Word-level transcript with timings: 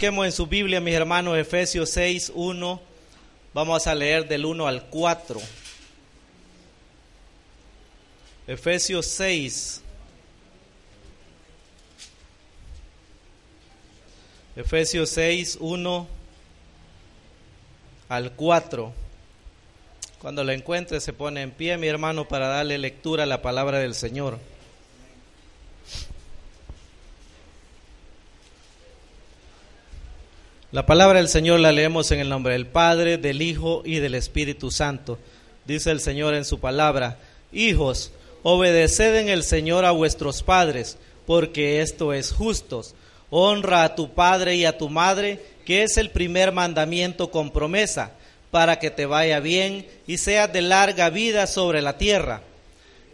Busquemos 0.00 0.26
en 0.26 0.30
su 0.30 0.46
Biblia, 0.46 0.80
mis 0.80 0.94
hermanos, 0.94 1.36
Efesios 1.36 1.90
6, 1.90 2.30
1. 2.32 2.80
Vamos 3.52 3.84
a 3.88 3.96
leer 3.96 4.28
del 4.28 4.44
1 4.44 4.68
al 4.68 4.84
4. 4.84 5.40
Efesios 8.46 9.06
6. 9.06 9.82
Efesios 14.54 15.10
6, 15.10 15.58
1 15.60 16.06
al 18.08 18.32
4. 18.34 18.92
Cuando 20.20 20.44
lo 20.44 20.52
encuentre 20.52 21.00
se 21.00 21.12
pone 21.12 21.42
en 21.42 21.50
pie, 21.50 21.76
mi 21.76 21.88
hermano, 21.88 22.28
para 22.28 22.46
darle 22.46 22.78
lectura 22.78 23.24
a 23.24 23.26
la 23.26 23.42
palabra 23.42 23.80
del 23.80 23.96
Señor. 23.96 24.38
La 30.70 30.84
palabra 30.84 31.18
del 31.18 31.28
Señor 31.28 31.60
la 31.60 31.72
leemos 31.72 32.10
en 32.10 32.20
el 32.20 32.28
nombre 32.28 32.52
del 32.52 32.66
Padre, 32.66 33.16
del 33.16 33.40
Hijo 33.40 33.80
y 33.86 34.00
del 34.00 34.14
Espíritu 34.14 34.70
Santo. 34.70 35.18
Dice 35.64 35.90
el 35.90 35.98
Señor 35.98 36.34
en 36.34 36.44
su 36.44 36.60
palabra, 36.60 37.16
Hijos, 37.52 38.12
obedeced 38.42 39.14
en 39.14 39.30
el 39.30 39.44
Señor 39.44 39.86
a 39.86 39.92
vuestros 39.92 40.42
padres, 40.42 40.98
porque 41.26 41.80
esto 41.80 42.12
es 42.12 42.32
justo. 42.32 42.82
Honra 43.30 43.82
a 43.82 43.94
tu 43.94 44.12
padre 44.12 44.56
y 44.56 44.66
a 44.66 44.76
tu 44.76 44.90
madre, 44.90 45.42
que 45.64 45.84
es 45.84 45.96
el 45.96 46.10
primer 46.10 46.52
mandamiento 46.52 47.30
con 47.30 47.50
promesa, 47.50 48.12
para 48.50 48.78
que 48.78 48.90
te 48.90 49.06
vaya 49.06 49.40
bien 49.40 49.86
y 50.06 50.18
seas 50.18 50.52
de 50.52 50.60
larga 50.60 51.08
vida 51.08 51.46
sobre 51.46 51.80
la 51.80 51.96
tierra. 51.96 52.42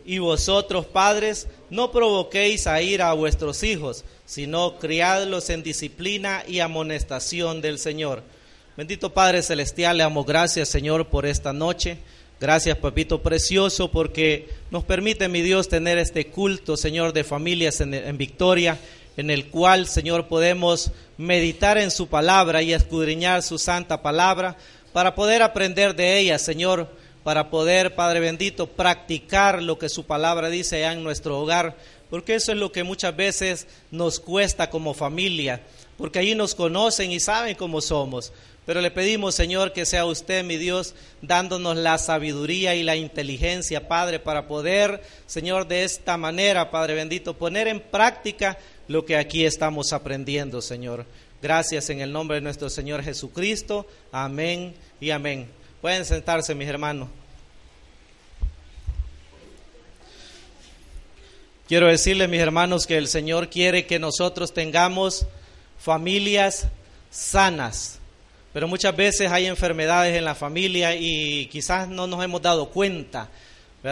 Y 0.05 0.19
vosotros, 0.19 0.87
padres, 0.87 1.49
no 1.71 1.91
provoquéis 1.91 2.67
a 2.67 2.83
ira 2.83 3.09
a 3.09 3.15
vuestros 3.15 3.63
hijos, 3.63 4.05
sino 4.27 4.79
criadlos 4.79 5.49
en 5.51 5.63
disciplina 5.63 6.45
y 6.47 6.61
amonestación 6.61 7.61
del 7.61 7.79
Señor. 7.79 8.23
Bendito 8.77 9.15
Padre 9.15 9.43
Celestial, 9.43 9.97
le 9.97 10.03
damos 10.03 10.27
gracias, 10.27 10.69
Señor, 10.69 11.07
por 11.07 11.27
esta 11.27 11.53
noche. 11.53 11.99
Gracias, 12.41 12.77
papito 12.77 13.23
precioso, 13.23 13.91
porque 13.91 14.49
nos 14.71 14.85
permite, 14.85 15.29
mi 15.29 15.41
Dios, 15.41 15.69
tener 15.69 15.97
este 15.97 16.27
culto, 16.27 16.77
Señor, 16.77 17.13
de 17.13 17.25
familias 17.25 17.81
en, 17.81 17.95
en 17.95 18.19
Victoria, 18.19 18.79
en 19.17 19.31
el 19.31 19.47
cual, 19.47 19.87
Señor, 19.87 20.27
podemos 20.27 20.91
meditar 21.17 21.79
en 21.79 21.91
su 21.91 22.09
palabra 22.09 22.63
y 22.63 22.75
escudriñar 22.75 23.43
su 23.43 23.59
santa 23.59 24.03
palabra 24.03 24.57
para 24.93 25.15
poder 25.15 25.43
aprender 25.43 25.95
de 25.95 26.19
ella, 26.19 26.39
Señor, 26.39 26.89
para 27.25 27.51
poder, 27.51 27.97
Padre 27.97 28.21
bendito, 28.21 28.69
practicar 28.69 29.63
lo 29.63 29.79
que 29.79 29.89
su 29.89 30.05
palabra 30.05 30.51
dice 30.51 30.85
en 30.85 31.03
nuestro 31.03 31.41
hogar 31.41 31.77
porque 32.15 32.37
eso 32.37 32.53
es 32.53 32.59
lo 32.59 32.71
que 32.71 32.85
muchas 32.85 33.17
veces 33.17 33.67
nos 33.91 34.21
cuesta 34.21 34.71
como 34.71 34.95
familia, 34.95 35.63
porque 35.97 36.21
ahí 36.21 36.37
nos 36.37 36.55
conocen 36.55 37.11
y 37.11 37.19
saben 37.19 37.57
cómo 37.57 37.81
somos. 37.81 38.33
Pero 38.67 38.81
le 38.81 38.93
pedimos, 38.93 39.35
Señor, 39.35 39.73
que 39.73 39.85
sea 39.85 40.07
usted, 40.07 40.45
mi 40.45 40.57
Dios, 40.57 40.95
dándonos 41.23 41.77
la 41.77 41.99
sabiduría 41.99 42.77
y 42.77 42.85
la 42.85 42.95
inteligencia, 42.95 43.89
Padre, 43.89 44.21
para 44.21 44.47
poder, 44.47 45.03
Señor, 45.27 45.67
de 45.67 45.83
esta 45.83 46.17
manera, 46.17 46.71
Padre 46.71 46.95
bendito, 46.95 47.35
poner 47.35 47.67
en 47.67 47.81
práctica 47.81 48.59
lo 48.87 49.05
que 49.05 49.17
aquí 49.17 49.45
estamos 49.45 49.93
aprendiendo, 49.93 50.63
Señor. 50.63 51.07
Gracias 51.43 51.91
en 51.91 52.01
el 52.01 52.13
nombre 52.13 52.37
de 52.37 52.43
nuestro 52.43 52.71
Señor 52.71 53.03
Jesucristo. 53.03 53.89
Amén 54.13 54.73
y 55.01 55.11
amén. 55.11 55.64
Pueden 55.85 56.07
sentarse, 56.07 56.55
mis 56.55 56.67
hermanos. 56.67 57.11
Quiero 61.69 61.89
decirles, 61.89 62.27
mis 62.31 62.41
hermanos, 62.41 62.87
que 62.87 62.97
el 62.97 63.07
Señor 63.07 63.51
quiere 63.51 63.85
que 63.85 63.99
nosotros 63.99 64.55
tengamos 64.55 65.27
familias 65.79 66.69
sanas. 67.11 67.99
Pero 68.55 68.67
muchas 68.67 68.97
veces 68.97 69.31
hay 69.31 69.45
enfermedades 69.45 70.17
en 70.17 70.25
la 70.25 70.35
familia 70.35 70.97
y 70.97 71.49
quizás 71.53 71.87
no 71.87 72.07
nos 72.07 72.25
hemos 72.25 72.41
dado 72.41 72.71
cuenta. 72.71 73.29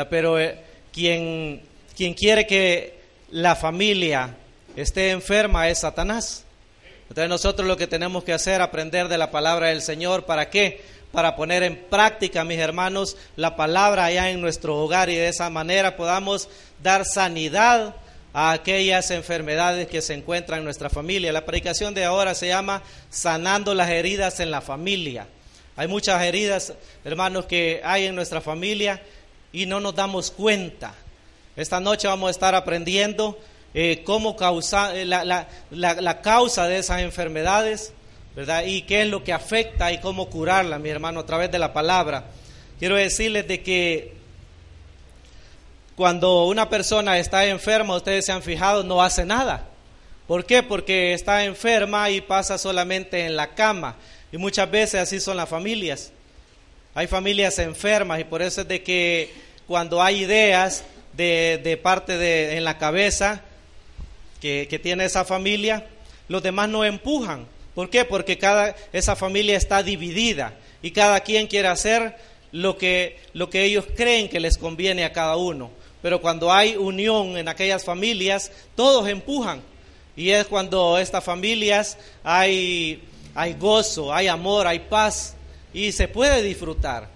Pero 0.09 0.41
eh, 0.41 0.61
quien, 0.95 1.61
quiere 1.95 2.47
que 2.47 3.01
la 3.33 3.55
familia 3.55 4.35
esté 4.77 5.11
enferma 5.11 5.69
es 5.69 5.81
Satanás. 5.81 6.47
Entonces 7.11 7.29
nosotros 7.29 7.69
lo 7.69 7.77
que 7.77 7.87
tenemos 7.87 8.25
que 8.25 8.33
hacer 8.33 8.63
aprender 8.63 9.09
de 9.09 9.19
la 9.19 9.31
palabra 9.31 9.67
del 9.67 9.83
Señor. 9.83 10.25
¿Para 10.25 10.49
qué? 10.49 10.81
Para 11.13 11.37
poner 11.37 11.63
en 11.63 11.77
práctica, 11.77 12.43
mis 12.43 12.59
hermanos, 12.59 13.17
la 13.37 13.55
palabra 13.55 14.07
allá 14.07 14.31
en 14.31 14.41
nuestro 14.41 14.77
hogar 14.79 15.11
y 15.11 15.15
de 15.15 15.29
esa 15.29 15.51
manera 15.51 15.97
podamos 15.97 16.49
dar 16.83 17.05
sanidad 17.05 17.95
a 18.33 18.53
aquellas 18.53 19.11
enfermedades 19.11 19.89
que 19.89 20.01
se 20.01 20.15
encuentran 20.15 20.61
en 20.61 20.65
nuestra 20.65 20.89
familia. 20.89 21.33
La 21.33 21.45
predicación 21.45 21.93
de 21.93 22.05
ahora 22.05 22.35
se 22.35 22.49
llama 22.49 22.83
Sanando 23.11 23.75
las 23.75 23.91
heridas 23.91 24.41
en 24.41 24.51
la 24.51 24.63
familia. 24.63 25.27
Hay 25.77 25.87
muchas 25.87 26.23
heridas, 26.23 26.73
hermanos, 27.05 27.47
que 27.47 27.81
hay 27.85 28.07
en 28.07 28.15
nuestra 28.15 28.41
familia 28.41 29.03
y 29.53 29.67
no 29.67 29.81
nos 29.81 29.95
damos 29.95 30.31
cuenta. 30.31 30.95
Esta 31.57 31.81
noche 31.81 32.09
vamos 32.09 32.29
a 32.29 32.31
estar 32.31 32.55
aprendiendo 32.55 33.39
eh, 33.75 34.03
cómo 34.05 34.37
causa, 34.37 34.95
eh, 34.95 35.05
la, 35.05 35.25
la, 35.25 35.47
la, 35.71 36.21
causa 36.21 36.67
de 36.67 36.79
esas 36.79 37.01
enfermedades, 37.01 37.93
¿verdad? 38.35 38.65
Y 38.67 38.83
qué 38.83 39.03
es 39.03 39.09
lo 39.09 39.25
que 39.25 39.33
afecta 39.33 39.93
y 39.93 39.99
cómo 39.99 40.29
curarla, 40.31 40.79
mi 40.79 40.89
hermano, 40.89 41.21
a 41.21 41.27
través 41.27 41.51
de 41.51 41.59
la 41.59 41.73
palabra. 41.73 42.25
Quiero 42.79 42.97
decirles 42.97 43.47
de 43.47 43.63
que 43.63 44.13
cuando 45.97 46.47
una 46.47 46.69
persona 46.69 47.19
está 47.19 47.47
enferma, 47.47 47.97
ustedes 47.97 48.25
se 48.25 48.33
han 48.33 48.43
fijado, 48.43 48.83
no 48.83 49.03
hace 49.03 49.25
nada. 49.25 49.69
¿Por 50.27 50.47
qué? 50.47 50.63
Porque 50.63 51.13
está 51.13 51.45
enferma 51.45 52.09
y 52.11 52.21
pasa 52.21 52.57
solamente 52.59 53.27
en 53.27 53.37
la 53.37 53.55
cama. 53.55 53.97
Y 54.33 54.39
muchas 54.39 54.71
veces 54.71 55.01
así 55.01 55.21
son 55.21 55.37
las 55.37 55.49
familias. 55.49 56.11
Hay 56.95 57.07
familias 57.07 57.59
enfermas 57.59 58.21
y 58.21 58.25
por 58.25 58.43
eso 58.43 58.63
es 58.63 58.69
de 58.69 58.83
que 58.83 59.33
cuando 59.67 60.03
hay 60.03 60.23
ideas 60.23 60.85
de, 61.13 61.61
de 61.63 61.77
parte 61.77 62.17
de 62.17 62.57
en 62.57 62.65
la 62.65 62.79
cabeza 62.79 63.43
que, 64.41 64.67
que, 64.69 64.79
tiene 64.79 65.05
esa 65.05 65.25
familia, 65.25 65.87
los 66.29 66.43
demás 66.43 66.69
no 66.69 66.85
empujan. 66.85 67.47
¿Por 67.75 67.91
qué? 67.91 68.05
Porque 68.05 68.39
cada, 68.39 68.77
esa 68.93 69.17
familia 69.17 69.57
está 69.57 69.83
dividida 69.83 70.55
y 70.83 70.91
cada 70.91 71.21
quien 71.21 71.47
quiere 71.47 71.69
hacer 71.69 72.17
lo 72.53 72.77
que, 72.77 73.19
lo 73.33 73.49
que 73.49 73.65
ellos 73.65 73.87
creen 73.97 74.29
que 74.29 74.41
les 74.41 74.59
conviene 74.59 75.05
a 75.05 75.13
cada 75.13 75.37
uno 75.37 75.71
pero 76.03 76.21
cuando 76.21 76.53
hay 76.53 76.77
unión 76.77 77.39
en 77.39 77.49
aquellas 77.49 77.85
familias, 77.85 78.51
todos 78.75 79.09
empujan. 79.09 79.63
Y 80.17 80.31
es 80.31 80.47
cuando 80.47 80.99
estas 80.99 81.25
familias 81.25 81.97
hay, 82.25 83.03
hay 83.35 83.55
gozo, 83.55 84.13
hay 84.13 84.27
amor, 84.27 84.67
hay 84.67 84.81
paz 84.81 85.35
y 85.73 85.93
se 85.93 86.09
puede 86.09 86.43
disfrutar. 86.43 87.09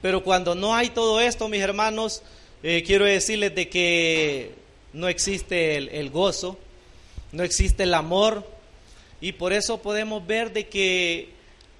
Pero 0.00 0.24
cuando 0.24 0.54
no 0.54 0.74
hay 0.74 0.88
todo 0.88 1.20
esto, 1.20 1.48
mis 1.48 1.60
hermanos, 1.60 2.22
eh, 2.62 2.82
quiero 2.84 3.04
decirles 3.04 3.54
de 3.54 3.68
que 3.68 4.54
no 4.94 5.08
existe 5.08 5.76
el, 5.76 5.90
el 5.90 6.10
gozo, 6.10 6.58
no 7.30 7.44
existe 7.44 7.84
el 7.84 7.94
amor 7.94 8.50
y 9.22 9.30
por 9.32 9.52
eso 9.52 9.80
podemos 9.80 10.26
ver 10.26 10.52
de 10.52 10.68
que 10.68 11.30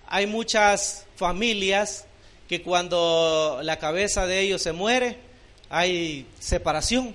hay 0.07 0.29
muchas 0.29 1.07
familias 1.17 2.07
que 2.49 2.63
cuando 2.63 3.59
la 3.65 3.81
cabeza 3.81 4.27
de 4.27 4.41
ellos 4.41 4.63
se 4.63 4.71
muere, 4.71 5.19
hay 5.69 6.25
separación. 6.39 7.13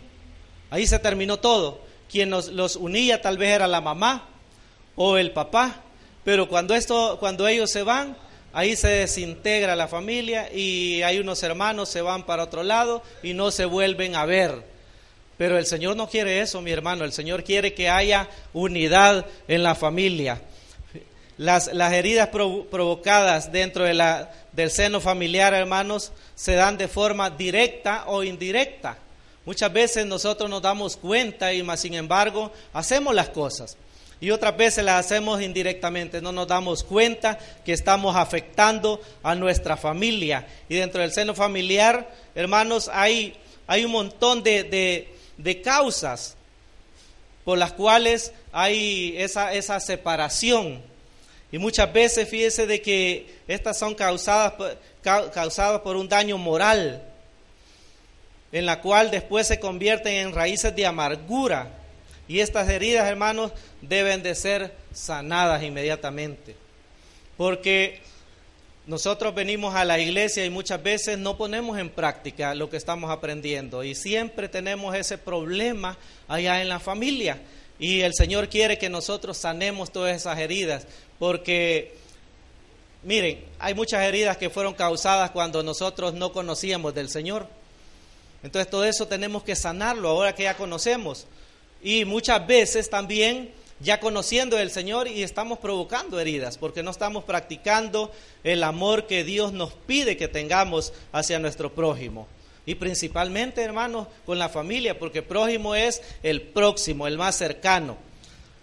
Ahí 0.70 0.86
se 0.86 1.00
terminó 1.00 1.38
todo. 1.38 1.80
Quien 2.12 2.30
nos, 2.30 2.50
los 2.50 2.76
unía 2.76 3.22
tal 3.22 3.38
vez 3.38 3.56
era 3.56 3.68
la 3.68 3.80
mamá 3.80 4.28
o 4.98 5.16
el 5.16 5.32
papá, 5.32 5.82
pero 6.26 6.50
cuando, 6.50 6.76
esto, 6.76 7.18
cuando 7.22 7.48
ellos 7.48 7.72
se 7.72 7.84
van, 7.84 8.18
ahí 8.52 8.76
se 8.76 8.90
desintegra 8.90 9.78
la 9.78 9.88
familia 9.88 10.52
y 10.54 11.04
hay 11.04 11.20
unos 11.20 11.42
hermanos 11.42 11.88
se 11.88 12.02
van 12.02 12.26
para 12.26 12.44
otro 12.44 12.64
lado 12.64 13.02
y 13.24 13.34
no 13.34 13.50
se 13.50 13.64
vuelven 13.64 14.16
a 14.16 14.26
ver. 14.26 14.66
Pero 15.38 15.58
el 15.58 15.66
Señor 15.66 15.96
no 15.96 16.10
quiere 16.10 16.42
eso, 16.42 16.62
mi 16.62 16.72
hermano. 16.72 17.04
El 17.04 17.14
Señor 17.14 17.44
quiere 17.44 17.74
que 17.74 17.90
haya 17.90 18.28
unidad 18.54 19.26
en 19.48 19.64
la 19.64 19.76
familia. 19.76 20.42
Las, 21.38 21.72
las 21.74 21.94
heridas 21.94 22.30
provocadas 22.30 23.52
dentro 23.52 23.84
de 23.84 23.94
la, 23.94 24.32
del 24.54 24.72
seno 24.72 25.00
familiar, 25.00 25.54
hermanos, 25.54 26.12
se 26.34 26.54
dan 26.54 26.78
de 26.78 26.88
forma 26.88 27.30
directa 27.30 28.06
o 28.08 28.24
indirecta. 28.24 28.98
Muchas 29.46 29.72
veces 29.72 30.06
nosotros 30.06 30.50
nos 30.50 30.62
damos 30.62 30.98
cuenta 30.98 31.54
y 31.54 31.64
más 31.64 31.80
sin 31.80 31.94
embargo 31.94 32.52
hacemos 32.74 33.14
las 33.14 33.30
cosas. 33.30 33.78
Y 34.20 34.32
otras 34.32 34.58
veces 34.58 34.84
las 34.84 35.06
hacemos 35.06 35.42
indirectamente, 35.42 36.22
no 36.22 36.32
nos 36.32 36.48
damos 36.48 36.84
cuenta 36.84 37.38
que 37.64 37.72
estamos 37.72 38.16
afectando 38.16 39.00
a 39.22 39.36
nuestra 39.36 39.78
familia. 39.78 40.48
Y 40.68 40.76
dentro 40.76 41.02
del 41.02 41.14
seno 41.14 41.36
familiar, 41.36 42.12
hermanos, 42.34 42.90
hay, 42.92 43.36
hay 43.68 43.86
un 43.86 43.92
montón 43.92 44.42
de, 44.42 44.64
de, 44.64 45.17
causas 45.62 46.36
por 47.44 47.58
las 47.58 47.74
cuales 47.74 48.34
hay 48.52 49.16
esa, 49.18 49.54
esa 49.54 49.80
separación. 49.80 50.82
Y 51.52 51.58
muchas 51.58 51.92
veces 51.94 52.28
fíjese 52.28 52.68
de 52.68 52.82
que 52.82 53.38
estas 53.48 53.78
son 53.78 53.96
causadas, 53.96 54.54
causadas 55.02 55.82
por 55.82 55.96
un 55.96 56.10
daño 56.10 56.38
moral, 56.38 57.02
en 58.52 58.66
la 58.66 58.82
cual 58.82 59.12
después 59.12 59.48
se 59.48 59.60
convierten 59.60 60.14
en 60.14 60.34
raíces 60.34 60.76
de 60.76 60.86
amargura 60.86 61.72
y 62.28 62.42
estas 62.42 62.68
heridas, 62.70 63.08
hermanos, 63.08 63.54
deben 63.82 64.22
de 64.22 64.36
ser 64.36 64.74
sanadas 64.94 65.64
inmediatamente. 65.64 66.56
Porque 67.38 68.02
nosotros 68.88 69.36
venimos 69.36 69.76
a 69.76 69.84
la 69.84 70.00
iglesia 70.00 70.46
y 70.46 70.50
muchas 70.50 70.82
veces 70.82 71.18
no 71.18 71.36
ponemos 71.36 71.78
en 71.78 71.90
práctica 71.90 72.56
lo 72.56 72.70
que 72.70 72.78
estamos 72.78 73.12
aprendiendo 73.12 73.84
y 73.84 73.94
siempre 73.94 74.48
tenemos 74.48 74.96
ese 74.96 75.18
problema 75.18 75.98
allá 76.30 76.62
en 76.62 76.70
la 76.70 76.80
familia. 76.80 77.38
Y 77.80 78.00
el 78.00 78.14
Señor 78.16 78.48
quiere 78.48 78.78
que 78.78 78.90
nosotros 78.90 79.38
sanemos 79.38 79.92
todas 79.92 80.16
esas 80.16 80.40
heridas, 80.40 80.88
porque 81.20 81.96
miren, 83.04 83.44
hay 83.60 83.74
muchas 83.74 84.04
heridas 84.04 84.38
que 84.38 84.50
fueron 84.50 84.74
causadas 84.74 85.32
cuando 85.32 85.62
nosotros 85.64 86.14
no 86.14 86.32
conocíamos 86.32 86.96
del 86.96 87.10
Señor. 87.10 87.46
Entonces 88.42 88.72
todo 88.72 88.86
eso 88.86 89.06
tenemos 89.06 89.44
que 89.44 89.58
sanarlo 89.58 90.08
ahora 90.08 90.34
que 90.34 90.44
ya 90.44 90.56
conocemos. 90.56 91.28
Y 91.84 92.06
muchas 92.06 92.48
veces 92.48 92.90
también 92.90 93.52
ya 93.80 94.00
conociendo 94.00 94.58
el 94.58 94.72
Señor 94.72 95.08
y 95.08 95.24
estamos 95.24 95.60
provocando 95.60 96.20
heridas 96.20 96.58
porque 96.58 96.84
no 96.84 96.92
estamos 96.92 97.24
practicando 97.24 98.12
el 98.44 98.64
amor 98.64 99.06
que 99.08 99.24
Dios 99.24 99.54
nos 99.54 99.74
pide 99.74 100.18
que 100.18 100.28
tengamos 100.28 100.94
hacia 101.12 101.40
nuestro 101.40 101.74
prójimo. 101.74 102.28
Y 102.66 102.76
principalmente, 102.76 103.62
hermanos, 103.62 104.08
con 104.26 104.40
la 104.40 104.50
familia, 104.50 105.00
porque 105.00 105.22
prójimo 105.22 105.74
es 105.74 106.02
el 106.22 106.42
próximo, 106.42 107.08
el 107.08 107.18
más 107.18 107.38
cercano. 107.38 107.98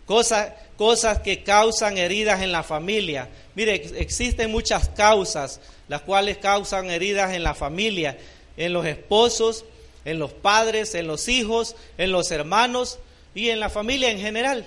Cosas, 0.05 0.53
cosas 0.77 1.21
que 1.21 1.43
causan 1.43 1.97
heridas 1.97 2.43
en 2.43 2.53
la 2.53 2.63
familia. 2.63 3.31
Mire, 3.55 3.75
existen 3.97 4.51
muchas 4.51 4.91
causas, 4.91 5.61
las 5.89 6.03
cuales 6.03 6.37
causan 6.37 6.91
heridas 6.91 7.33
en 7.33 7.43
la 7.43 7.55
familia, 7.55 8.19
en 8.59 8.75
los 8.75 8.85
esposos, 8.85 9.65
en 10.05 10.19
los 10.19 10.33
padres, 10.33 10.95
en 10.95 11.07
los 11.07 11.29
hijos, 11.29 11.75
en 11.97 12.13
los 12.13 12.31
hermanos 12.31 12.99
y 13.35 13.49
en 13.49 13.59
la 13.59 13.71
familia 13.71 14.11
en 14.11 14.19
general. 14.19 14.67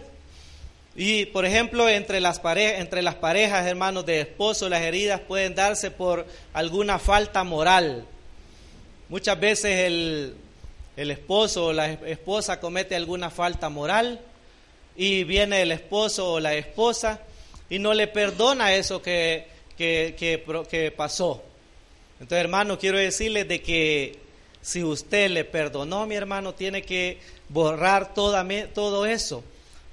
Y 0.99 1.27
por 1.27 1.45
ejemplo, 1.45 1.87
entre 1.87 2.19
las, 2.19 2.41
entre 2.43 3.03
las 3.03 3.13
parejas, 3.13 3.67
hermanos 3.67 4.03
de 4.07 4.21
esposo, 4.21 4.67
las 4.67 4.81
heridas 4.81 5.21
pueden 5.21 5.53
darse 5.53 5.91
por 5.91 6.25
alguna 6.53 6.97
falta 6.97 7.43
moral. 7.43 8.03
Muchas 9.07 9.39
veces 9.39 9.85
el, 9.85 10.33
el 10.95 11.11
esposo 11.11 11.67
o 11.67 11.73
la 11.73 11.91
esposa 11.91 12.59
comete 12.59 12.95
alguna 12.95 13.29
falta 13.29 13.69
moral 13.69 14.19
y 14.95 15.23
viene 15.23 15.61
el 15.61 15.71
esposo 15.71 16.33
o 16.33 16.39
la 16.39 16.55
esposa 16.55 17.21
y 17.69 17.77
no 17.77 17.93
le 17.93 18.07
perdona 18.07 18.73
eso 18.73 18.99
que, 18.99 19.45
que, 19.77 20.15
que, 20.17 20.43
que 20.67 20.91
pasó. 20.91 21.43
Entonces, 22.19 22.39
hermano, 22.39 22.79
quiero 22.79 22.97
decirles 22.97 23.47
de 23.47 23.61
que 23.61 24.17
si 24.63 24.83
usted 24.83 25.29
le 25.29 25.43
perdonó, 25.45 26.07
mi 26.07 26.15
hermano, 26.15 26.55
tiene 26.55 26.81
que 26.81 27.19
borrar 27.49 28.15
todo 28.15 29.05
eso, 29.05 29.43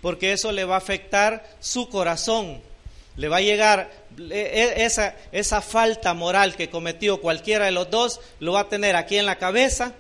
porque 0.05 0.35
eso 0.35 0.53
le 0.53 0.67
va 0.67 0.75
a 0.75 0.79
afectar 0.85 1.49
su 1.61 1.89
corazón. 1.89 2.61
Le 3.17 3.29
va 3.29 3.39
a 3.39 3.41
llegar 3.41 3.91
e, 4.19 4.75
e, 4.77 4.85
esa, 4.85 5.17
esa 5.33 5.63
falta 5.63 6.13
moral 6.13 6.57
que 6.57 6.69
cometió 6.69 7.23
cualquiera 7.23 7.65
de 7.65 7.71
los 7.71 7.89
dos, 7.89 8.21
lo 8.39 8.53
va 8.53 8.61
a 8.61 8.69
tener 8.69 8.97
aquí 8.97 9.17
en 9.17 9.25
la 9.25 9.39
cabeza 9.39 9.95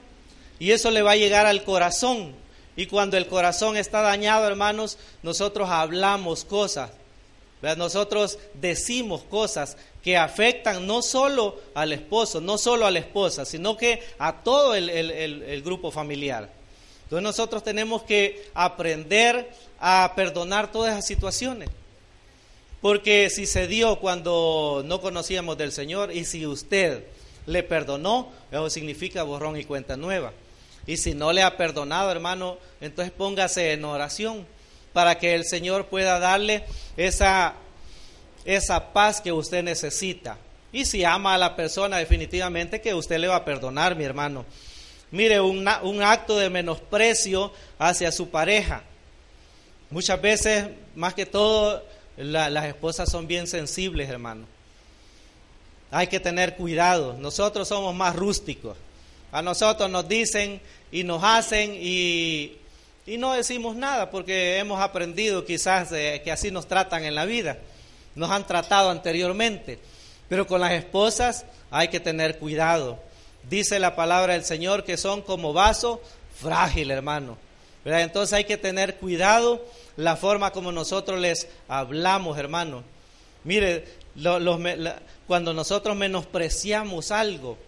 y 0.58 0.72
eso 0.72 0.90
le 0.90 1.00
va 1.00 1.12
a 1.12 1.16
llegar 1.16 1.46
al 1.46 1.64
corazón. 1.64 2.34
Y 2.76 2.84
cuando 2.84 3.16
el 3.16 3.28
corazón 3.28 3.78
está 3.78 4.02
dañado, 4.02 4.46
hermanos, 4.46 4.98
nosotros 5.22 5.70
hablamos 5.70 6.44
cosas, 6.44 6.90
nosotros 7.62 8.38
decimos 8.52 9.22
cosas 9.22 9.78
que 10.02 10.18
afectan 10.18 10.86
no 10.86 11.00
solo 11.00 11.62
al 11.74 11.94
esposo, 11.94 12.42
no 12.42 12.58
solo 12.58 12.84
a 12.84 12.90
la 12.90 12.98
esposa, 12.98 13.46
sino 13.46 13.78
que 13.78 14.02
a 14.18 14.42
todo 14.42 14.74
el, 14.74 15.62
grupo 15.62 15.90
familiar. 15.90 16.50
Entonces 17.04 17.22
nosotros 17.22 17.62
tenemos 17.62 18.02
que 18.02 18.48
aprender 18.54 19.50
a 19.78 20.12
perdonar 20.16 20.72
todas 20.72 20.92
esas 20.92 21.06
situaciones. 21.06 21.70
Porque 22.80 23.30
si 23.30 23.46
se 23.46 23.66
dio 23.66 23.98
cuando 23.98 24.82
no 24.84 25.00
conocíamos 25.00 25.56
del 25.56 25.72
Señor 25.72 26.12
y 26.12 26.24
si 26.24 26.46
usted 26.46 27.04
le 27.46 27.62
perdonó, 27.62 28.30
eso 28.50 28.68
significa 28.68 29.22
borrón 29.22 29.56
y 29.56 29.64
cuenta 29.64 29.96
nueva. 29.96 30.32
Y 30.86 30.98
si 30.98 31.14
no 31.14 31.32
le 31.32 31.42
ha 31.42 31.56
perdonado, 31.56 32.10
hermano, 32.10 32.58
entonces 32.80 33.12
póngase 33.16 33.72
en 33.72 33.84
oración 33.84 34.46
para 34.92 35.18
que 35.18 35.34
el 35.34 35.44
Señor 35.44 35.86
pueda 35.86 36.18
darle 36.18 36.64
esa 36.96 37.54
esa 38.44 38.92
paz 38.92 39.20
que 39.20 39.32
usted 39.32 39.62
necesita. 39.62 40.38
Y 40.72 40.84
si 40.84 41.04
ama 41.04 41.34
a 41.34 41.38
la 41.38 41.56
persona, 41.56 41.98
definitivamente 41.98 42.80
que 42.80 42.94
usted 42.94 43.18
le 43.18 43.28
va 43.28 43.36
a 43.36 43.44
perdonar, 43.44 43.96
mi 43.96 44.04
hermano. 44.04 44.44
Mire, 45.14 45.40
un, 45.40 45.66
acto 46.02 46.36
de 46.36 46.50
menosprecio 46.50 47.52
hacia 47.78 48.10
su 48.10 48.30
pareja. 48.30 48.82
Muchas 49.90 50.20
veces, 50.20 50.66
más 50.94 51.14
que 51.14 51.24
todo, 51.24 51.84
las 52.16 52.64
esposas 52.64 53.10
son 53.10 53.26
bien 53.26 53.46
sensibles, 53.46 54.08
hermano. 54.08 54.46
Hay 55.90 56.08
que 56.08 56.20
tener 56.20 56.56
cuidado. 56.56 57.16
Nosotros 57.18 57.68
somos 57.68 57.94
más 57.94 58.16
rústicos. 58.16 58.76
A 59.30 59.40
nosotros 59.40 59.88
nos 59.88 60.08
dicen 60.08 60.60
y 60.90 61.04
nos 61.04 61.22
hacen 61.22 61.74
y, 61.74 62.56
y 63.06 63.16
no 63.16 63.32
decimos 63.34 63.76
nada 63.76 64.10
porque 64.10 64.58
hemos 64.58 64.80
aprendido 64.80 65.44
quizás 65.44 65.90
que 65.90 66.30
así 66.32 66.50
nos 66.50 66.66
tratan 66.66 67.04
en 67.04 67.14
la 67.14 67.24
vida 67.24 67.58
nos 68.14 68.30
han 68.30 68.46
tratado 68.46 68.90
anteriormente. 68.90 69.78
Pero 70.28 70.46
con 70.46 70.60
las 70.60 70.72
esposas 70.72 71.44
hay 71.70 71.88
que 71.88 72.00
tener 72.00 72.38
cuidado. 72.38 72.98
Dice 73.48 73.78
la 73.78 73.94
palabra 73.94 74.32
del 74.32 74.44
Señor 74.44 74.84
que 74.84 74.96
son 74.96 75.22
como 75.22 75.52
vaso 75.52 76.00
frágil, 76.40 76.90
hermano. 76.90 77.36
Entonces 77.84 78.32
hay 78.32 78.44
que 78.44 78.56
tener 78.56 78.96
cuidado 78.96 79.64
la 79.96 80.16
forma 80.16 80.50
como 80.50 80.72
nosotros 80.72 81.20
les 81.20 81.48
hablamos, 81.68 82.38
hermano. 82.38 82.82
Mire, 83.44 83.84
cuando 85.26 85.52
nosotros 85.52 85.94
menospreciamos 85.94 87.10
algo, 87.10 87.58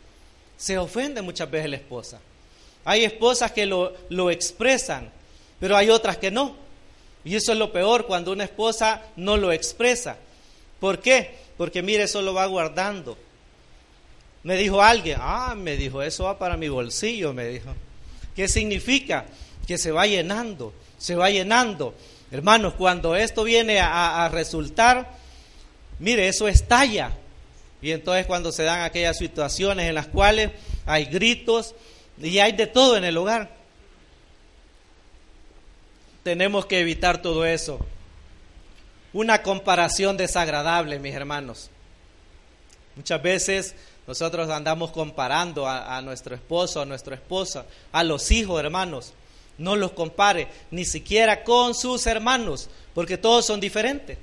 se 0.56 0.78
ofende 0.78 1.20
muchas 1.20 1.50
veces 1.50 1.70
la 1.70 1.76
esposa. 1.76 2.20
Hay 2.84 3.04
esposas 3.04 3.52
que 3.52 3.66
lo, 3.66 3.92
lo 4.08 4.30
expresan, 4.30 5.10
pero 5.60 5.76
hay 5.76 5.90
otras 5.90 6.16
que 6.16 6.30
no. 6.30 6.56
Y 7.24 7.34
eso 7.34 7.52
es 7.52 7.58
lo 7.58 7.72
peor 7.72 8.06
cuando 8.06 8.32
una 8.32 8.44
esposa 8.44 9.02
no 9.16 9.36
lo 9.36 9.52
expresa. 9.52 10.16
¿Por 10.80 11.00
qué? 11.00 11.34
Porque 11.58 11.82
mire, 11.82 12.04
eso 12.04 12.22
lo 12.22 12.32
va 12.32 12.46
guardando. 12.46 13.18
Me 14.46 14.56
dijo 14.56 14.80
alguien, 14.80 15.18
ah, 15.20 15.56
me 15.56 15.76
dijo, 15.76 16.00
eso 16.00 16.22
va 16.22 16.38
para 16.38 16.56
mi 16.56 16.68
bolsillo, 16.68 17.32
me 17.32 17.48
dijo. 17.48 17.74
¿Qué 18.36 18.46
significa? 18.46 19.24
Que 19.66 19.76
se 19.76 19.90
va 19.90 20.06
llenando, 20.06 20.72
se 20.98 21.16
va 21.16 21.30
llenando. 21.30 21.96
Hermanos, 22.30 22.74
cuando 22.74 23.16
esto 23.16 23.42
viene 23.42 23.80
a, 23.80 24.28
resultar, 24.28 25.16
mire, 25.98 26.28
eso 26.28 26.46
estalla. 26.46 27.10
Y 27.82 27.90
entonces 27.90 28.24
cuando 28.24 28.52
se 28.52 28.62
dan 28.62 28.82
aquellas 28.82 29.18
situaciones 29.18 29.88
en 29.88 29.96
las 29.96 30.06
cuales 30.06 30.52
hay 30.86 31.06
gritos 31.06 31.74
y 32.22 32.38
hay 32.38 32.52
de 32.52 32.68
todo 32.68 32.96
en 32.96 33.02
el 33.02 33.16
hogar, 33.16 33.50
tenemos 36.22 36.66
que 36.66 36.78
evitar 36.78 37.20
todo 37.20 37.44
eso 37.44 37.84
una 39.12 39.42
comparación 39.42 40.16
desagradable, 40.16 41.00
mis 41.00 41.16
hermanos. 41.16 41.68
Muchas 42.94 43.20
veces 43.20 43.74
nosotros 44.06 44.48
andamos 44.50 44.92
comparando 44.92 45.66
a, 45.66 46.00
nuestro 46.00 46.34
esposo, 46.34 46.80
a 46.80 46.86
nuestra 46.86 47.16
esposa, 47.16 47.66
a 47.90 48.04
los 48.04 48.30
hijos, 48.30 48.60
hermanos. 48.60 49.12
No 49.58 49.74
los 49.74 49.92
compare, 49.92 50.48
ni 50.70 50.84
siquiera 50.84 51.42
con 51.42 51.74
sus 51.74 52.06
hermanos, 52.06 52.68
porque 52.94 53.18
todos 53.18 53.46
son 53.46 53.58
diferentes. 53.58 54.18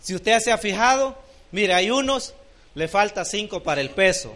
Si 0.00 0.14
usted 0.14 0.40
se 0.40 0.50
ha 0.50 0.58
fijado, 0.58 1.16
mire, 1.52 1.74
hay 1.74 1.90
unos, 1.90 2.34
le 2.74 2.88
falta 2.88 3.24
cinco 3.24 3.62
para 3.62 3.80
el 3.80 3.90
peso, 3.90 4.34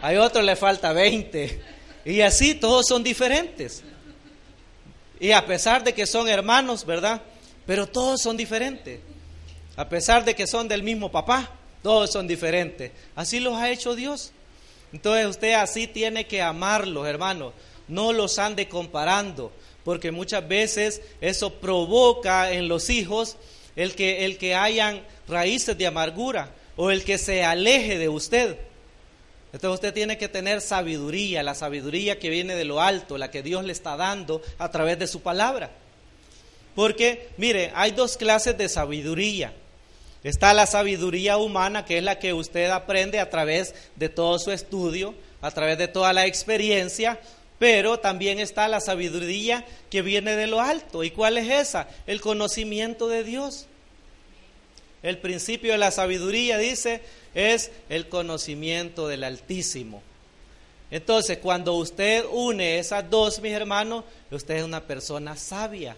hay 0.00 0.16
otros 0.16 0.44
le 0.44 0.54
falta 0.54 0.92
veinte, 0.92 1.60
y 2.04 2.20
así 2.20 2.54
todos 2.54 2.86
son 2.86 3.02
diferentes. 3.02 3.82
Y 5.18 5.32
a 5.32 5.46
pesar 5.46 5.82
de 5.82 5.94
que 5.94 6.06
son 6.06 6.28
hermanos, 6.28 6.84
¿verdad? 6.84 7.22
Pero 7.66 7.88
todos 7.88 8.20
son 8.20 8.36
diferentes. 8.36 9.00
A 9.76 9.88
pesar 9.88 10.24
de 10.24 10.34
que 10.34 10.46
son 10.46 10.68
del 10.68 10.82
mismo 10.82 11.10
papá, 11.10 11.50
todos 11.84 12.10
son 12.10 12.26
diferentes. 12.26 12.92
Así 13.14 13.40
los 13.40 13.54
ha 13.58 13.70
hecho 13.70 13.94
Dios. 13.94 14.32
Entonces 14.94 15.26
usted 15.26 15.52
así 15.52 15.86
tiene 15.86 16.26
que 16.26 16.40
amarlos, 16.40 17.06
hermanos. 17.06 17.52
No 17.88 18.14
los 18.14 18.38
ande 18.38 18.70
comparando, 18.70 19.52
porque 19.84 20.10
muchas 20.10 20.48
veces 20.48 21.02
eso 21.20 21.52
provoca 21.52 22.50
en 22.52 22.68
los 22.68 22.88
hijos 22.88 23.36
el 23.76 23.94
que, 23.94 24.24
el 24.24 24.38
que 24.38 24.54
hayan 24.54 25.02
raíces 25.28 25.76
de 25.76 25.86
amargura 25.86 26.54
o 26.74 26.90
el 26.90 27.04
que 27.04 27.18
se 27.18 27.44
aleje 27.44 27.98
de 27.98 28.08
usted. 28.08 28.56
Entonces 29.52 29.74
usted 29.74 29.92
tiene 29.92 30.16
que 30.16 30.28
tener 30.28 30.62
sabiduría, 30.62 31.42
la 31.42 31.54
sabiduría 31.54 32.18
que 32.18 32.30
viene 32.30 32.54
de 32.54 32.64
lo 32.64 32.80
alto, 32.80 33.18
la 33.18 33.30
que 33.30 33.42
Dios 33.42 33.62
le 33.62 33.72
está 33.72 33.98
dando 33.98 34.40
a 34.56 34.70
través 34.70 34.98
de 34.98 35.06
su 35.06 35.20
palabra. 35.20 35.70
Porque, 36.74 37.28
mire, 37.36 37.72
hay 37.74 37.90
dos 37.90 38.16
clases 38.16 38.56
de 38.56 38.70
sabiduría. 38.70 39.52
Está 40.24 40.54
la 40.54 40.66
sabiduría 40.66 41.36
humana, 41.36 41.84
que 41.84 41.98
es 41.98 42.02
la 42.02 42.18
que 42.18 42.32
usted 42.32 42.70
aprende 42.70 43.20
a 43.20 43.28
través 43.28 43.74
de 43.94 44.08
todo 44.08 44.38
su 44.38 44.50
estudio, 44.50 45.14
a 45.42 45.50
través 45.50 45.76
de 45.76 45.86
toda 45.86 46.14
la 46.14 46.24
experiencia, 46.24 47.20
pero 47.58 48.00
también 48.00 48.38
está 48.38 48.66
la 48.66 48.80
sabiduría 48.80 49.66
que 49.90 50.00
viene 50.00 50.34
de 50.34 50.46
lo 50.46 50.62
alto. 50.62 51.04
¿Y 51.04 51.10
cuál 51.10 51.36
es 51.36 51.50
esa? 51.50 51.88
El 52.06 52.22
conocimiento 52.22 53.06
de 53.06 53.22
Dios. 53.22 53.66
El 55.02 55.18
principio 55.18 55.72
de 55.72 55.78
la 55.78 55.90
sabiduría, 55.90 56.56
dice, 56.56 57.02
es 57.34 57.70
el 57.90 58.08
conocimiento 58.08 59.06
del 59.06 59.24
Altísimo. 59.24 60.02
Entonces, 60.90 61.36
cuando 61.36 61.74
usted 61.74 62.24
une 62.30 62.78
esas 62.78 63.10
dos, 63.10 63.40
mis 63.40 63.52
hermanos, 63.52 64.04
usted 64.30 64.56
es 64.56 64.64
una 64.64 64.80
persona 64.80 65.36
sabia. 65.36 65.96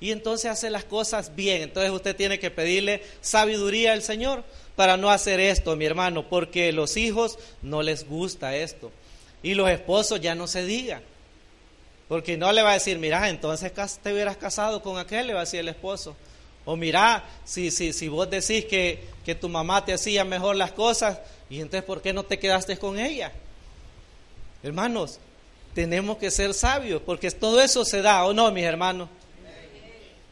Y 0.00 0.12
entonces 0.12 0.50
hace 0.50 0.70
las 0.70 0.84
cosas 0.84 1.34
bien. 1.34 1.62
Entonces 1.62 1.90
usted 1.90 2.14
tiene 2.14 2.38
que 2.38 2.50
pedirle 2.50 3.02
sabiduría 3.20 3.92
al 3.92 4.02
Señor 4.02 4.44
para 4.76 4.96
no 4.96 5.10
hacer 5.10 5.40
esto, 5.40 5.74
mi 5.74 5.84
hermano, 5.84 6.28
porque 6.28 6.72
los 6.72 6.96
hijos 6.96 7.38
no 7.62 7.82
les 7.82 8.06
gusta 8.06 8.54
esto. 8.56 8.92
Y 9.42 9.54
los 9.54 9.68
esposos 9.70 10.20
ya 10.20 10.34
no 10.34 10.46
se 10.46 10.64
digan. 10.64 11.02
Porque 12.08 12.36
no 12.36 12.52
le 12.52 12.62
va 12.62 12.70
a 12.70 12.74
decir, 12.74 12.98
mira, 12.98 13.28
entonces 13.28 13.72
te 14.02 14.12
hubieras 14.12 14.36
casado 14.36 14.82
con 14.82 14.98
aquel, 14.98 15.26
le 15.26 15.34
va 15.34 15.40
a 15.40 15.44
decir 15.44 15.60
el 15.60 15.68
esposo. 15.68 16.16
O 16.64 16.76
mira, 16.76 17.24
si, 17.44 17.70
si, 17.70 17.92
si 17.92 18.08
vos 18.08 18.30
decís 18.30 18.64
que, 18.66 19.02
que 19.24 19.34
tu 19.34 19.48
mamá 19.48 19.84
te 19.84 19.92
hacía 19.92 20.24
mejor 20.24 20.56
las 20.56 20.72
cosas, 20.72 21.18
y 21.50 21.60
entonces 21.60 21.82
¿por 21.82 22.00
qué 22.00 22.12
no 22.12 22.24
te 22.24 22.38
quedaste 22.38 22.76
con 22.76 22.98
ella? 22.98 23.32
Hermanos, 24.62 25.18
tenemos 25.74 26.18
que 26.18 26.30
ser 26.30 26.54
sabios, 26.54 27.02
porque 27.04 27.30
todo 27.30 27.60
eso 27.60 27.84
se 27.84 28.02
da, 28.02 28.24
¿o 28.24 28.32
no, 28.32 28.50
mis 28.50 28.64
hermanos? 28.64 29.08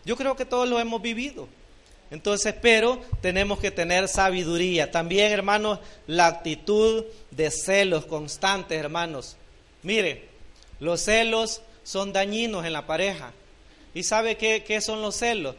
Yo 0.07 0.17
creo 0.17 0.37
que 0.37 0.47
todos 0.47 0.69
lo 0.69 0.79
hemos 0.79 1.03
vivido. 1.03 1.49
Entonces, 2.13 2.55
pero 2.63 3.01
tenemos 3.21 3.59
que 3.59 3.73
tener 3.73 4.07
sabiduría. 4.07 4.93
También, 4.93 5.33
hermanos, 5.33 5.81
la 6.07 6.29
actitud 6.29 7.05
de 7.33 7.51
celos 7.51 8.07
constantes, 8.07 8.79
hermanos. 8.79 9.37
Mire, 9.83 10.29
los 10.79 11.01
celos 11.01 11.61
son 11.83 12.13
dañinos 12.13 12.65
en 12.65 12.73
la 12.73 12.87
pareja. 12.87 13.33
¿Y 13.95 14.05
sabe 14.05 14.37
qué, 14.37 14.63
qué 14.63 14.81
son 14.81 15.03
los 15.03 15.17
celos? 15.17 15.57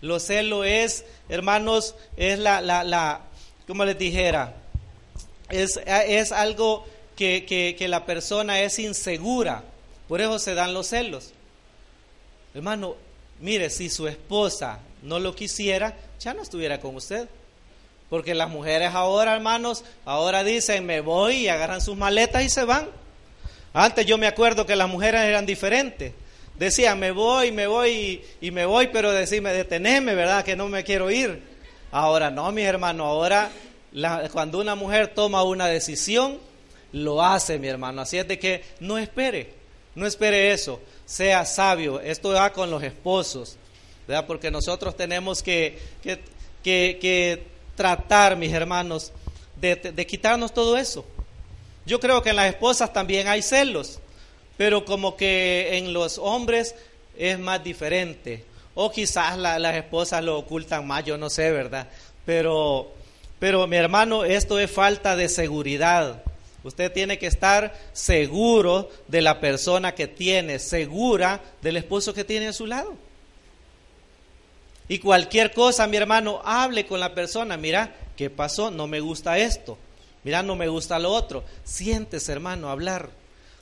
Los 0.00 0.24
celos 0.24 0.66
es, 0.66 1.04
hermanos, 1.28 1.94
es 2.16 2.40
la, 2.40 2.60
la, 2.60 2.82
la 2.82 3.20
como 3.68 3.84
les 3.84 3.96
dijera, 3.96 4.56
es, 5.48 5.80
es 5.86 6.32
algo 6.32 6.84
que, 7.14 7.44
que, 7.46 7.76
que 7.78 7.86
la 7.86 8.04
persona 8.04 8.60
es 8.62 8.80
insegura. 8.80 9.62
Por 10.08 10.20
eso 10.20 10.40
se 10.40 10.54
dan 10.54 10.74
los 10.74 10.88
celos. 10.88 11.32
Hermano, 12.52 12.96
Mire, 13.40 13.70
si 13.70 13.88
su 13.90 14.08
esposa 14.08 14.80
no 15.02 15.18
lo 15.18 15.34
quisiera, 15.34 15.96
ya 16.20 16.34
no 16.34 16.42
estuviera 16.42 16.80
con 16.80 16.96
usted. 16.96 17.28
Porque 18.08 18.34
las 18.34 18.48
mujeres 18.48 18.90
ahora, 18.94 19.34
hermanos, 19.34 19.84
ahora 20.04 20.44
dicen, 20.44 20.86
me 20.86 21.00
voy 21.00 21.36
y 21.36 21.48
agarran 21.48 21.80
sus 21.80 21.96
maletas 21.96 22.44
y 22.44 22.48
se 22.48 22.64
van. 22.64 22.88
Antes 23.72 24.06
yo 24.06 24.16
me 24.16 24.26
acuerdo 24.26 24.64
que 24.64 24.76
las 24.76 24.88
mujeres 24.88 25.22
eran 25.22 25.44
diferentes. 25.44 26.12
Decían, 26.58 26.98
me 26.98 27.10
voy, 27.10 27.52
me 27.52 27.66
voy 27.66 28.22
y, 28.40 28.50
me 28.50 28.64
voy, 28.64 28.86
pero 28.86 29.12
decime, 29.12 29.52
deteneme, 29.52 30.14
¿verdad? 30.14 30.44
Que 30.44 30.56
no 30.56 30.68
me 30.68 30.84
quiero 30.84 31.10
ir. 31.10 31.42
Ahora 31.90 32.30
no, 32.30 32.50
mi 32.52 32.62
hermano, 32.62 33.04
ahora 33.04 33.50
cuando 34.32 34.60
una 34.60 34.74
mujer 34.74 35.08
toma 35.08 35.42
una 35.42 35.66
decisión, 35.66 36.38
lo 36.92 37.22
hace, 37.22 37.58
mi 37.58 37.68
hermano. 37.68 38.02
Así 38.02 38.18
es 38.18 38.26
de 38.26 38.38
que 38.38 38.64
no 38.80 38.98
espere, 38.98 39.52
no 39.96 40.06
espere 40.06 40.52
eso 40.52 40.80
sea 41.06 41.44
sabio. 41.46 42.00
Esto 42.00 42.30
va 42.30 42.52
con 42.52 42.70
los 42.70 42.82
esposos, 42.82 43.56
¿verdad? 44.06 44.26
Porque 44.26 44.50
nosotros 44.50 44.96
tenemos 44.96 45.42
que, 45.42 45.78
que, 46.62 47.46
tratar, 47.76 48.36
mis 48.36 48.52
hermanos, 48.52 49.12
de, 49.60 49.76
de, 49.76 50.06
quitarnos 50.06 50.52
todo 50.52 50.76
eso. 50.76 51.04
Yo 51.86 52.00
creo 52.00 52.22
que 52.22 52.30
en 52.30 52.36
las 52.36 52.48
esposas 52.48 52.92
también 52.92 53.28
hay 53.28 53.42
celos, 53.42 54.00
pero 54.56 54.84
como 54.84 55.16
que 55.16 55.78
en 55.78 55.92
los 55.92 56.18
hombres 56.18 56.74
es 57.16 57.38
más 57.38 57.62
diferente. 57.62 58.44
O 58.74 58.90
quizás 58.90 59.38
las 59.38 59.74
esposas 59.76 60.22
lo 60.22 60.36
ocultan 60.38 60.86
más, 60.86 61.04
yo 61.04 61.16
no 61.16 61.30
sé, 61.30 61.50
¿verdad? 61.50 61.88
Pero, 62.26 62.90
pero 63.38 63.66
mi 63.66 63.76
hermano, 63.76 64.24
esto 64.24 64.58
es 64.58 64.70
falta 64.70 65.16
de 65.16 65.28
seguridad. 65.28 66.22
Usted 66.66 66.90
tiene 66.90 67.16
que 67.16 67.28
estar 67.28 67.72
seguro 67.92 68.90
de 69.06 69.22
la 69.22 69.38
persona 69.38 69.94
que 69.94 70.08
tiene, 70.08 70.58
segura 70.58 71.40
del 71.62 71.76
esposo 71.76 72.12
que 72.12 72.24
tiene 72.24 72.48
a 72.48 72.52
su 72.52 72.66
lado. 72.66 72.96
Y 74.88 74.98
cualquier 74.98 75.52
cosa, 75.52 75.86
mi 75.86 75.96
hermano, 75.96 76.40
hable 76.44 76.84
con 76.84 76.98
la 76.98 77.14
persona. 77.14 77.56
Mira, 77.56 77.94
¿qué 78.16 78.30
pasó? 78.30 78.72
No 78.72 78.88
me 78.88 78.98
gusta 78.98 79.38
esto. 79.38 79.78
Mira, 80.24 80.42
no 80.42 80.56
me 80.56 80.66
gusta 80.66 80.98
lo 80.98 81.12
otro. 81.12 81.44
Siéntese, 81.62 82.32
hermano, 82.32 82.68
hablar. 82.68 83.10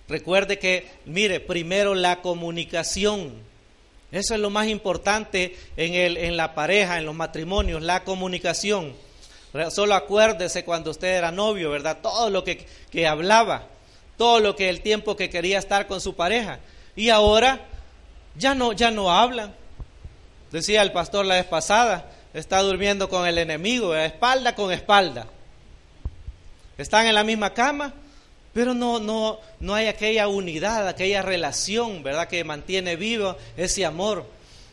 Recuerde 0.09 0.59
que, 0.59 0.89
mire, 1.05 1.41
primero 1.41 1.95
la 1.95 2.23
comunicación. 2.23 3.35
Eso 4.13 4.33
es 4.33 4.41
lo 4.41 4.49
más 4.49 4.69
importante 4.69 5.55
en, 5.77 5.93
el, 5.93 6.17
en 6.17 6.39
la 6.39 6.55
pareja, 6.55 6.97
en 6.97 7.05
los 7.05 7.15
matrimonios, 7.15 7.83
la 7.83 8.03
comunicación. 8.03 8.95
Solo 9.71 9.95
acuérdese 9.95 10.65
cuando 10.65 10.91
usted 10.91 11.17
era 11.17 11.31
novio, 11.31 11.71
¿verdad? 11.71 11.99
Todo 12.03 12.29
lo 12.29 12.43
que, 12.43 12.67
que 12.91 13.07
hablaba, 13.07 13.69
todo 14.17 14.41
lo 14.41 14.57
que 14.57 14.69
el 14.69 14.81
tiempo 14.81 15.17
que 15.17 15.31
quería 15.31 15.59
estar 15.59 15.87
con 15.87 16.01
su 16.01 16.17
pareja. 16.17 16.59
Y 16.97 17.11
ahora 17.11 17.61
ya 18.37 18.57
no, 18.57 18.73
ya 18.73 18.91
no 18.91 19.13
hablan. 19.13 19.55
Decía 20.51 20.83
el 20.83 20.91
pastor 20.91 21.25
la 21.25 21.37
vez 21.37 21.45
pasada, 21.45 22.11
está 22.33 22.63
durmiendo 22.63 23.09
con 23.09 23.29
el 23.29 23.39
enemigo, 23.39 23.95
espalda 23.95 24.57
con 24.57 24.73
espalda. 24.73 25.29
Están 26.77 27.07
en 27.07 27.15
la 27.15 27.23
misma 27.23 27.55
cama, 27.55 27.95
pero 28.53 28.75
no, 28.75 28.99
no, 28.99 29.39
no 29.61 29.75
hay 29.75 29.87
aquella 29.87 30.27
unidad, 30.27 30.89
aquella 30.89 31.23
relación, 31.23 32.03
¿verdad? 32.03 32.27
Que 32.27 32.43
mantiene 32.43 32.97
vivo 32.97 33.37
ese 33.57 33.85
amor. 33.85 34.27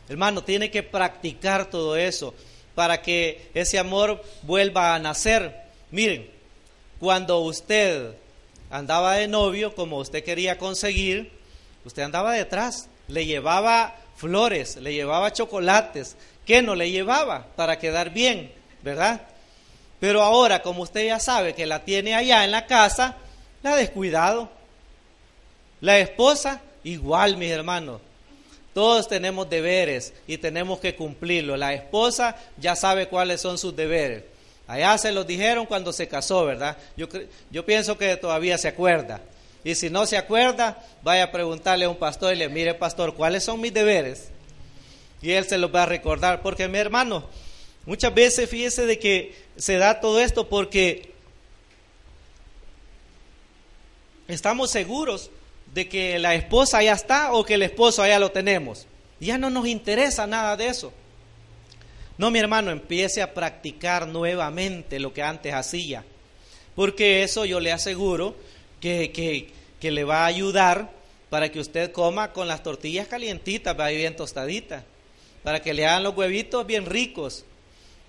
Hermano, 0.09 0.43
tiene 0.43 0.71
que 0.71 0.81
practicar 0.81 1.67
todo 1.69 1.95
eso 1.95 2.33
para 2.75 3.01
que 3.01 3.49
ese 3.53 3.79
amor 3.79 4.23
vuelva 4.43 4.95
a 4.95 4.99
nacer. 4.99 5.55
Miren, 5.91 6.29
cuando 6.99 7.39
usted 7.39 8.13
andaba 8.69 9.15
de 9.15 9.27
novio, 9.27 9.75
como 9.75 9.97
usted 9.97 10.23
quería 10.23 10.57
conseguir, 10.57 11.31
usted 11.83 12.03
andaba 12.03 12.33
detrás, 12.33 12.87
le 13.07 13.25
llevaba 13.25 13.95
flores, 14.15 14.77
le 14.77 14.93
llevaba 14.93 15.33
chocolates, 15.33 16.15
¿qué 16.45 16.61
no 16.61 16.75
le 16.75 16.91
llevaba 16.91 17.47
para 17.55 17.79
quedar 17.79 18.11
bien, 18.11 18.51
verdad? 18.81 19.21
Pero 19.99 20.21
ahora, 20.21 20.61
como 20.61 20.83
usted 20.83 21.05
ya 21.05 21.19
sabe 21.19 21.53
que 21.53 21.65
la 21.65 21.83
tiene 21.83 22.15
allá 22.15 22.43
en 22.43 22.51
la 22.51 22.65
casa, 22.65 23.17
la 23.61 23.73
ha 23.73 23.75
descuidado. 23.75 24.49
La 25.81 25.99
esposa, 25.99 26.61
igual, 26.83 27.37
mis 27.37 27.51
hermanos, 27.51 28.01
todos 28.73 29.07
tenemos 29.07 29.49
deberes 29.49 30.13
y 30.27 30.37
tenemos 30.37 30.79
que 30.79 30.95
cumplirlo. 30.95 31.57
La 31.57 31.73
esposa 31.73 32.37
ya 32.57 32.75
sabe 32.75 33.07
cuáles 33.07 33.41
son 33.41 33.57
sus 33.57 33.75
deberes. 33.75 34.23
Allá 34.67 34.97
se 34.97 35.11
los 35.11 35.27
dijeron 35.27 35.65
cuando 35.65 35.91
se 35.91 36.07
casó, 36.07 36.45
¿verdad? 36.45 36.77
Yo, 36.95 37.07
yo 37.49 37.65
pienso 37.65 37.97
que 37.97 38.15
todavía 38.15 38.57
se 38.57 38.69
acuerda. 38.69 39.21
Y 39.63 39.75
si 39.75 39.89
no 39.89 40.05
se 40.05 40.17
acuerda, 40.17 40.81
vaya 41.03 41.25
a 41.25 41.31
preguntarle 41.31 41.85
a 41.85 41.89
un 41.89 41.97
pastor 41.97 42.33
y 42.33 42.37
le 42.37 42.47
mire, 42.47 42.73
pastor, 42.73 43.13
¿cuáles 43.13 43.43
son 43.43 43.59
mis 43.59 43.73
deberes? 43.73 44.29
Y 45.21 45.31
él 45.31 45.45
se 45.45 45.57
los 45.57 45.73
va 45.73 45.83
a 45.83 45.87
recordar. 45.87 46.41
Porque 46.41 46.67
mi 46.67 46.77
hermano, 46.77 47.27
muchas 47.85 48.13
veces 48.13 48.49
fíjese 48.49 48.85
de 48.85 48.97
que 48.97 49.35
se 49.57 49.77
da 49.77 49.99
todo 49.99 50.19
esto 50.21 50.47
porque 50.47 51.11
estamos 54.27 54.71
seguros 54.71 55.29
de 55.73 55.87
que 55.87 56.19
la 56.19 56.35
esposa 56.35 56.83
ya 56.83 56.93
está 56.93 57.33
o 57.33 57.45
que 57.45 57.55
el 57.55 57.63
esposo 57.63 58.05
ya 58.05 58.19
lo 58.19 58.31
tenemos. 58.31 58.87
Ya 59.19 59.37
no 59.37 59.49
nos 59.49 59.67
interesa 59.67 60.27
nada 60.27 60.57
de 60.57 60.67
eso. 60.67 60.91
No, 62.17 62.29
mi 62.29 62.39
hermano, 62.39 62.71
empiece 62.71 63.21
a 63.21 63.33
practicar 63.33 64.07
nuevamente 64.07 64.99
lo 64.99 65.13
que 65.13 65.23
antes 65.23 65.53
hacía. 65.53 66.03
Porque 66.75 67.23
eso 67.23 67.45
yo 67.45 67.59
le 67.59 67.71
aseguro 67.71 68.35
que, 68.79 69.11
que, 69.11 69.51
que 69.79 69.91
le 69.91 70.03
va 70.03 70.23
a 70.23 70.27
ayudar 70.27 70.91
para 71.29 71.49
que 71.49 71.59
usted 71.59 71.91
coma 71.91 72.33
con 72.33 72.47
las 72.47 72.63
tortillas 72.63 73.07
calientitas, 73.07 73.75
bien 73.77 74.15
tostaditas. 74.15 74.83
Para 75.43 75.61
que 75.61 75.73
le 75.73 75.85
hagan 75.85 76.03
los 76.03 76.15
huevitos 76.15 76.67
bien 76.67 76.85
ricos. 76.85 77.45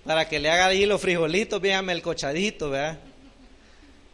Para 0.05 0.27
que 0.27 0.39
le 0.39 0.49
hagan 0.49 0.71
ahí 0.71 0.85
los 0.85 1.01
frijolitos 1.01 1.61
bien 1.61 1.85
melcochaditos, 1.85 2.69
¿verdad? 2.69 2.99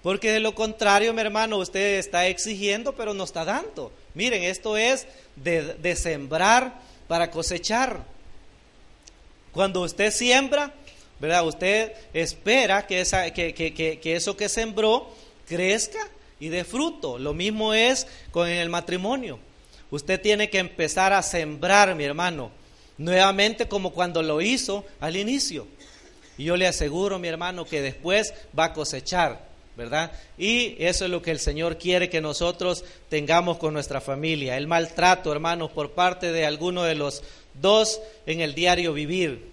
Porque 0.01 0.31
de 0.31 0.39
lo 0.39 0.55
contrario, 0.55 1.13
mi 1.13 1.21
hermano, 1.21 1.57
usted 1.57 1.99
está 1.99 2.27
exigiendo, 2.27 2.93
pero 2.95 3.13
no 3.13 3.25
está 3.25 3.43
dando. 3.43 3.91
Miren, 4.13 4.43
esto 4.43 4.77
es 4.77 5.07
de, 5.35 5.95
sembrar 5.95 6.79
para 7.07 7.29
cosechar. 7.31 8.03
Cuando 9.51 9.81
usted 9.81 10.11
siembra, 10.11 10.73
¿verdad? 11.19 11.45
Usted 11.45 11.93
espera 12.13 12.87
que, 12.87 13.01
esa, 13.01 13.31
que, 13.31 13.53
que, 13.53 13.73
que, 13.73 14.15
eso 14.15 14.37
que 14.37 14.47
sembró 14.47 15.09
crezca 15.47 16.07
y 16.39 16.47
dé 16.47 16.63
fruto. 16.63 17.17
Lo 17.17 17.33
mismo 17.33 17.73
es 17.73 18.07
con 18.31 18.47
el 18.47 18.69
matrimonio. 18.69 19.39
Usted 19.91 20.21
tiene 20.21 20.49
que 20.49 20.59
empezar 20.59 21.11
a 21.11 21.23
sembrar, 21.23 21.93
mi 21.95 22.03
hermano, 22.03 22.51
nuevamente 22.97 23.67
como 23.67 23.91
cuando 23.91 24.21
lo 24.21 24.39
hizo 24.39 24.85
al 25.01 25.17
inicio. 25.17 25.67
Y 26.37 26.45
yo 26.45 26.55
le 26.55 26.67
aseguro, 26.67 27.19
mi 27.19 27.27
hermano, 27.27 27.65
que 27.65 27.81
después 27.81 28.33
va 28.57 28.65
a 28.65 28.73
cosechar, 28.73 29.48
¿verdad? 29.79 30.11
Y 30.37 30.75
eso 30.77 31.05
es 31.05 31.11
lo 31.11 31.21
que 31.21 31.31
el 31.31 31.39
Señor 31.39 31.77
quiere 31.77 32.09
que 32.09 32.19
nosotros 32.19 32.83
tengamos 33.07 33.57
con 33.57 33.73
nuestra 33.73 34.01
familia. 34.01 34.57
El 34.57 34.67
maltrato, 34.67 35.31
hermanos, 35.31 35.71
por 35.71 35.91
parte 35.91 36.33
de 36.33 36.45
alguno 36.45 36.83
de 36.83 36.95
los 36.95 37.23
dos 37.53 38.01
en 38.25 38.41
el 38.41 38.55
diario 38.55 38.91
vivir. 38.91 39.51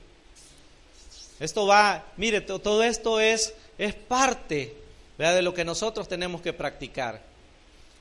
Esto 1.38 1.64
va, 1.68 2.06
mire, 2.16 2.40
todo 2.40 2.82
esto 2.82 3.20
es, 3.20 3.54
es 3.78 3.94
parte 3.94 4.74
de 5.16 5.42
lo 5.42 5.54
que 5.54 5.64
nosotros 5.64 6.08
tenemos 6.08 6.42
que 6.42 6.52
practicar. 6.52 7.22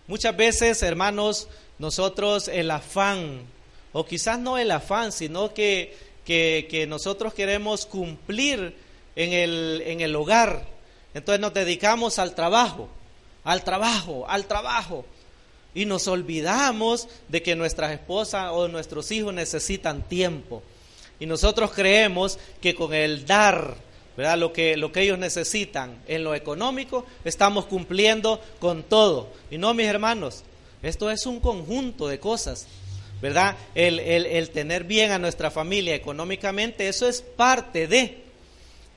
Muchas 0.07 0.35
veces, 0.35 0.81
hermanos, 0.81 1.47
nosotros 1.77 2.47
el 2.47 2.71
afán, 2.71 3.41
o 3.93 4.03
quizás 4.03 4.39
no 4.39 4.57
el 4.57 4.71
afán, 4.71 5.11
sino 5.11 5.53
que, 5.53 5.95
que, 6.25 6.85
nosotros 6.89 7.35
queremos 7.35 7.85
cumplir 7.85 8.75
en 9.15 9.31
el, 9.31 9.83
en 9.85 10.01
el 10.01 10.15
hogar. 10.15 10.74
Entonces 11.15 11.39
nos 11.39 11.53
dedicamos 11.53 12.19
al 12.19 12.35
trabajo, 12.35 12.89
al 13.45 13.63
trabajo, 13.63 14.25
al 14.27 14.45
trabajo. 14.45 15.05
Y 15.73 15.85
nos 15.85 16.07
olvidamos 16.07 17.07
de 17.29 17.41
que 17.41 17.55
nuestras 17.55 17.91
esposas 17.93 18.51
o 18.51 18.67
nuestros 18.67 19.11
hijos 19.11 19.33
necesitan 19.33 20.03
tiempo. 20.03 20.61
Y 21.19 21.25
nosotros 21.25 21.71
creemos 21.71 22.37
que 22.61 22.75
con 22.75 22.93
el 22.93 23.25
dar, 23.25 23.75
¿verdad? 24.17 24.37
Lo 24.37 24.51
que, 24.51 24.75
lo 24.75 24.91
que 24.91 25.03
ellos 25.03 25.17
necesitan 25.17 26.01
en 26.07 26.25
lo 26.25 26.35
económico, 26.35 27.05
estamos 27.23 27.65
cumpliendo 27.65 28.41
con 28.59 28.83
todo. 28.83 29.29
Y 29.49 29.57
no, 29.57 29.73
mis 29.73 29.87
hermanos, 29.87 30.43
esto 30.83 31.09
es 31.09 31.25
un 31.25 31.39
conjunto 31.39 32.09
de 32.09 32.19
cosas, 32.19 32.67
¿verdad? 33.21 33.55
El, 33.73 33.99
el, 34.01 34.49
tener 34.49 34.83
bien 34.83 35.11
a 35.11 35.19
nuestra 35.19 35.49
familia 35.49 35.95
económicamente, 35.95 36.89
eso 36.89 37.07
es 37.07 37.21
parte 37.21 37.87
de, 37.87 38.24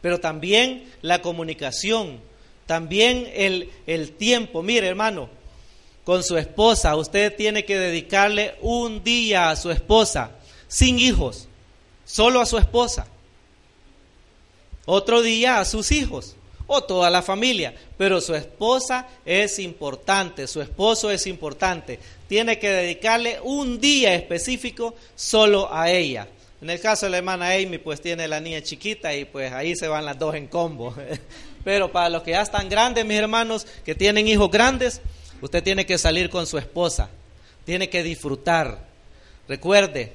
pero 0.00 0.20
también 0.20 0.90
la 1.02 1.22
comunicación, 1.22 2.20
también 2.66 3.30
el, 3.34 3.70
el 3.86 4.12
tiempo. 4.12 4.62
Mire, 4.62 4.86
hermano, 4.86 5.28
con 6.04 6.22
su 6.22 6.36
esposa, 6.36 6.96
usted 6.96 7.34
tiene 7.36 7.64
que 7.64 7.78
dedicarle 7.78 8.54
un 8.60 9.04
día 9.04 9.50
a 9.50 9.56
su 9.56 9.70
esposa, 9.70 10.32
sin 10.68 10.98
hijos 10.98 11.48
solo 12.08 12.40
a 12.40 12.46
su 12.46 12.56
esposa, 12.56 13.06
otro 14.86 15.20
día 15.20 15.60
a 15.60 15.66
sus 15.66 15.92
hijos 15.92 16.34
o 16.66 16.82
toda 16.82 17.10
la 17.10 17.20
familia, 17.20 17.74
pero 17.98 18.20
su 18.20 18.34
esposa 18.34 19.06
es 19.26 19.58
importante, 19.58 20.46
su 20.46 20.62
esposo 20.62 21.10
es 21.10 21.26
importante, 21.26 21.98
tiene 22.26 22.58
que 22.58 22.70
dedicarle 22.70 23.40
un 23.42 23.78
día 23.78 24.14
específico 24.14 24.94
solo 25.14 25.68
a 25.72 25.90
ella. 25.90 26.28
En 26.60 26.70
el 26.70 26.80
caso 26.80 27.06
de 27.06 27.10
la 27.10 27.18
hermana 27.18 27.52
Amy, 27.52 27.78
pues 27.78 28.00
tiene 28.00 28.26
la 28.26 28.40
niña 28.40 28.60
chiquita 28.62 29.14
y 29.14 29.24
pues 29.24 29.52
ahí 29.52 29.76
se 29.76 29.86
van 29.86 30.04
las 30.04 30.18
dos 30.18 30.34
en 30.34 30.48
combo. 30.48 30.94
Pero 31.64 31.92
para 31.92 32.08
los 32.08 32.22
que 32.22 32.32
ya 32.32 32.42
están 32.42 32.68
grandes, 32.68 33.04
mis 33.04 33.18
hermanos, 33.18 33.66
que 33.84 33.94
tienen 33.94 34.26
hijos 34.26 34.50
grandes, 34.50 35.00
usted 35.40 35.62
tiene 35.62 35.86
que 35.86 35.98
salir 35.98 36.30
con 36.30 36.46
su 36.46 36.58
esposa, 36.58 37.10
tiene 37.64 37.88
que 37.88 38.02
disfrutar. 38.02 38.86
Recuerde, 39.46 40.12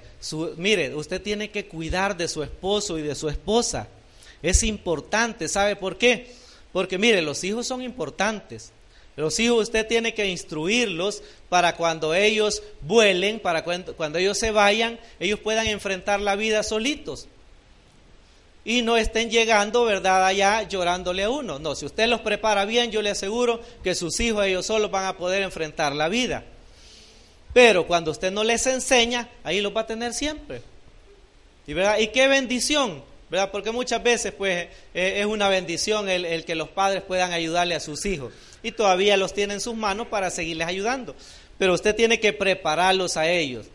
mire, 0.58 0.94
usted 0.96 1.22
tiene 1.22 1.50
que 1.50 1.68
cuidar 1.68 2.18
de 2.18 2.28
su 2.28 2.44
esposo 2.44 2.98
y 2.98 3.02
de 3.04 3.16
su 3.16 3.30
esposa. 3.30 3.88
Es 4.42 4.64
importante, 4.64 5.48
¿sabe 5.48 5.78
por 5.78 5.98
qué? 5.98 6.34
Porque 6.74 6.98
mire, 6.98 7.22
los 7.22 7.44
hijos 7.46 7.66
son 7.66 7.82
importantes. 7.82 8.74
Los 9.16 9.40
hijos 9.40 9.64
usted 9.64 9.88
tiene 9.88 10.14
que 10.14 10.28
instruirlos 10.28 11.22
para 11.50 11.76
cuando 11.76 12.16
ellos 12.16 12.64
vuelen, 12.82 13.40
para 13.40 13.64
cuando, 13.64 13.96
cuando 13.96 14.18
ellos 14.18 14.40
se 14.40 14.52
vayan, 14.52 15.00
ellos 15.20 15.40
puedan 15.40 15.68
enfrentar 15.68 16.20
la 16.20 16.36
vida 16.36 16.64
solitos. 16.64 17.28
Y 18.66 18.82
no 18.82 18.98
estén 18.98 19.30
llegando, 19.30 19.86
¿verdad?, 19.86 20.26
allá 20.26 20.64
llorándole 20.64 21.24
a 21.24 21.30
uno. 21.30 21.60
No, 21.60 21.76
si 21.76 21.86
usted 21.86 22.08
los 22.08 22.22
prepara 22.22 22.66
bien, 22.66 22.92
yo 22.92 23.02
le 23.02 23.12
aseguro 23.12 23.62
que 23.84 23.94
sus 23.94 24.20
hijos 24.20 24.46
ellos 24.46 24.66
solos 24.66 24.90
van 24.90 25.06
a 25.06 25.18
poder 25.18 25.44
enfrentar 25.44 25.94
la 25.94 26.08
vida. 26.08 26.44
Pero 27.54 27.86
cuando 27.86 28.10
usted 28.10 28.32
no 28.32 28.44
les 28.44 28.66
enseña, 28.66 29.30
ahí 29.44 29.62
los 29.62 29.76
va 29.76 29.82
a 29.82 29.88
tener 29.88 30.14
siempre. 30.14 30.62
¿Y, 31.68 31.74
verdad? 31.74 32.00
¿Y 32.00 32.08
qué 32.08 32.28
bendición? 32.28 33.04
¿verdad? 33.30 33.52
Porque 33.52 33.72
muchas 33.72 34.02
veces 34.02 34.32
pues 34.32 34.68
eh, 34.94 35.20
es 35.20 35.26
una 35.26 35.50
bendición 35.50 36.08
el, 36.08 36.24
el, 36.24 36.46
que 36.46 36.56
los 36.56 36.70
padres 36.70 37.02
puedan 37.02 37.32
ayudarle 37.32 37.74
a 37.74 37.80
sus 37.80 38.06
hijos 38.06 38.32
y 38.64 38.72
todavía 38.72 39.18
los 39.18 39.34
tiene 39.34 39.54
en 39.56 39.62
sus 39.62 39.76
manos 39.76 40.08
para 40.08 40.30
seguirles 40.30 40.68
ayudando. 40.68 41.16
Pero 41.60 41.74
usted 41.74 41.96
tiene 41.96 42.20
que 42.20 42.34
prepararlos 42.34 43.18
a 43.18 43.30
ellos. 43.30 43.68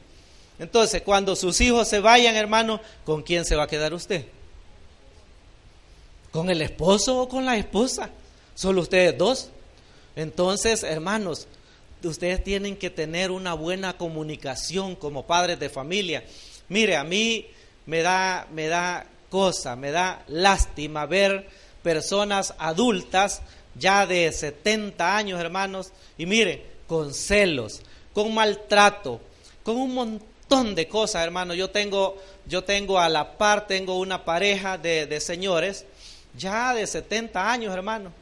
Entonces, 0.59 1.03
cuando 1.03 1.37
sus 1.37 1.61
hijos 1.61 1.87
se 1.87 2.01
vayan, 2.01 2.35
hermano, 2.35 2.81
¿con 3.05 3.23
quién 3.23 3.45
se 3.45 3.55
va 3.55 3.65
a 3.65 3.69
quedar 3.69 3.95
usted? 3.95 4.25
¿Con 6.33 6.51
el 6.51 6.63
esposo 6.63 7.23
o 7.23 7.29
con 7.29 7.45
la 7.45 7.57
esposa? 7.57 8.11
Solo 8.55 8.81
ustedes 8.81 9.17
dos. 9.17 9.51
Entonces, 10.17 10.83
hermanos, 10.83 11.47
ustedes 12.03 12.43
tienen 12.43 12.77
que 12.77 12.91
tener 12.91 13.31
una 13.31 13.55
buena 13.55 13.97
comunicación 13.97 14.97
como 14.97 15.27
padres 15.27 15.61
de 15.61 15.69
familia. 15.69 16.25
Mire, 16.69 16.97
a 16.97 17.05
mí 17.05 17.47
me 17.87 18.03
da, 18.03 18.49
me 18.53 18.67
da 18.67 19.07
cosa, 19.31 19.77
me 19.77 19.91
da 19.91 20.23
lástima 20.27 21.07
ver 21.07 21.49
personas 21.83 22.55
adultas 22.59 23.43
ya 23.79 24.07
de 24.07 24.31
70 24.33 25.17
años, 25.17 25.41
hermanos, 25.41 25.93
y 26.17 26.27
mire, 26.27 26.65
con 26.87 27.13
celos, 27.15 27.83
con 28.13 28.33
maltrato, 28.35 29.21
con 29.63 29.77
un 29.77 29.95
montón 29.95 30.75
de 30.75 30.89
cosas, 30.89 31.25
hermanos. 31.25 31.57
Yo 31.57 31.71
tengo, 31.71 32.17
yo 32.47 32.65
tengo 32.65 32.99
a 32.99 33.09
la 33.09 33.37
par, 33.39 33.67
tengo 33.67 33.99
una 33.99 34.25
pareja 34.25 34.79
de, 34.79 35.07
de 35.07 35.21
señores 35.21 35.85
ya 36.37 36.75
de 36.75 36.87
70 36.87 37.51
años, 37.51 37.75
hermano. 37.75 38.13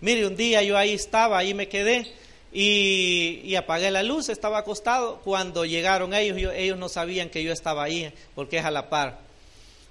Mire, 0.00 0.26
un 0.26 0.36
día 0.36 0.62
yo 0.62 0.76
ahí 0.76 0.92
estaba, 0.92 1.38
ahí 1.38 1.54
me 1.54 1.68
quedé, 1.68 2.12
y, 2.52 3.54
apagué 3.56 3.90
la 3.90 4.02
luz, 4.02 4.28
estaba 4.28 4.58
acostado. 4.58 5.20
Cuando 5.22 5.64
llegaron 5.64 6.14
ellos, 6.14 6.52
ellos 6.54 6.78
no 6.78 6.88
sabían 6.88 7.28
que 7.28 7.42
yo 7.42 7.52
estaba 7.52 7.84
ahí, 7.84 8.12
porque 8.34 8.58
es 8.58 8.64
a 8.64 8.70
la 8.70 8.88
par. 8.88 9.18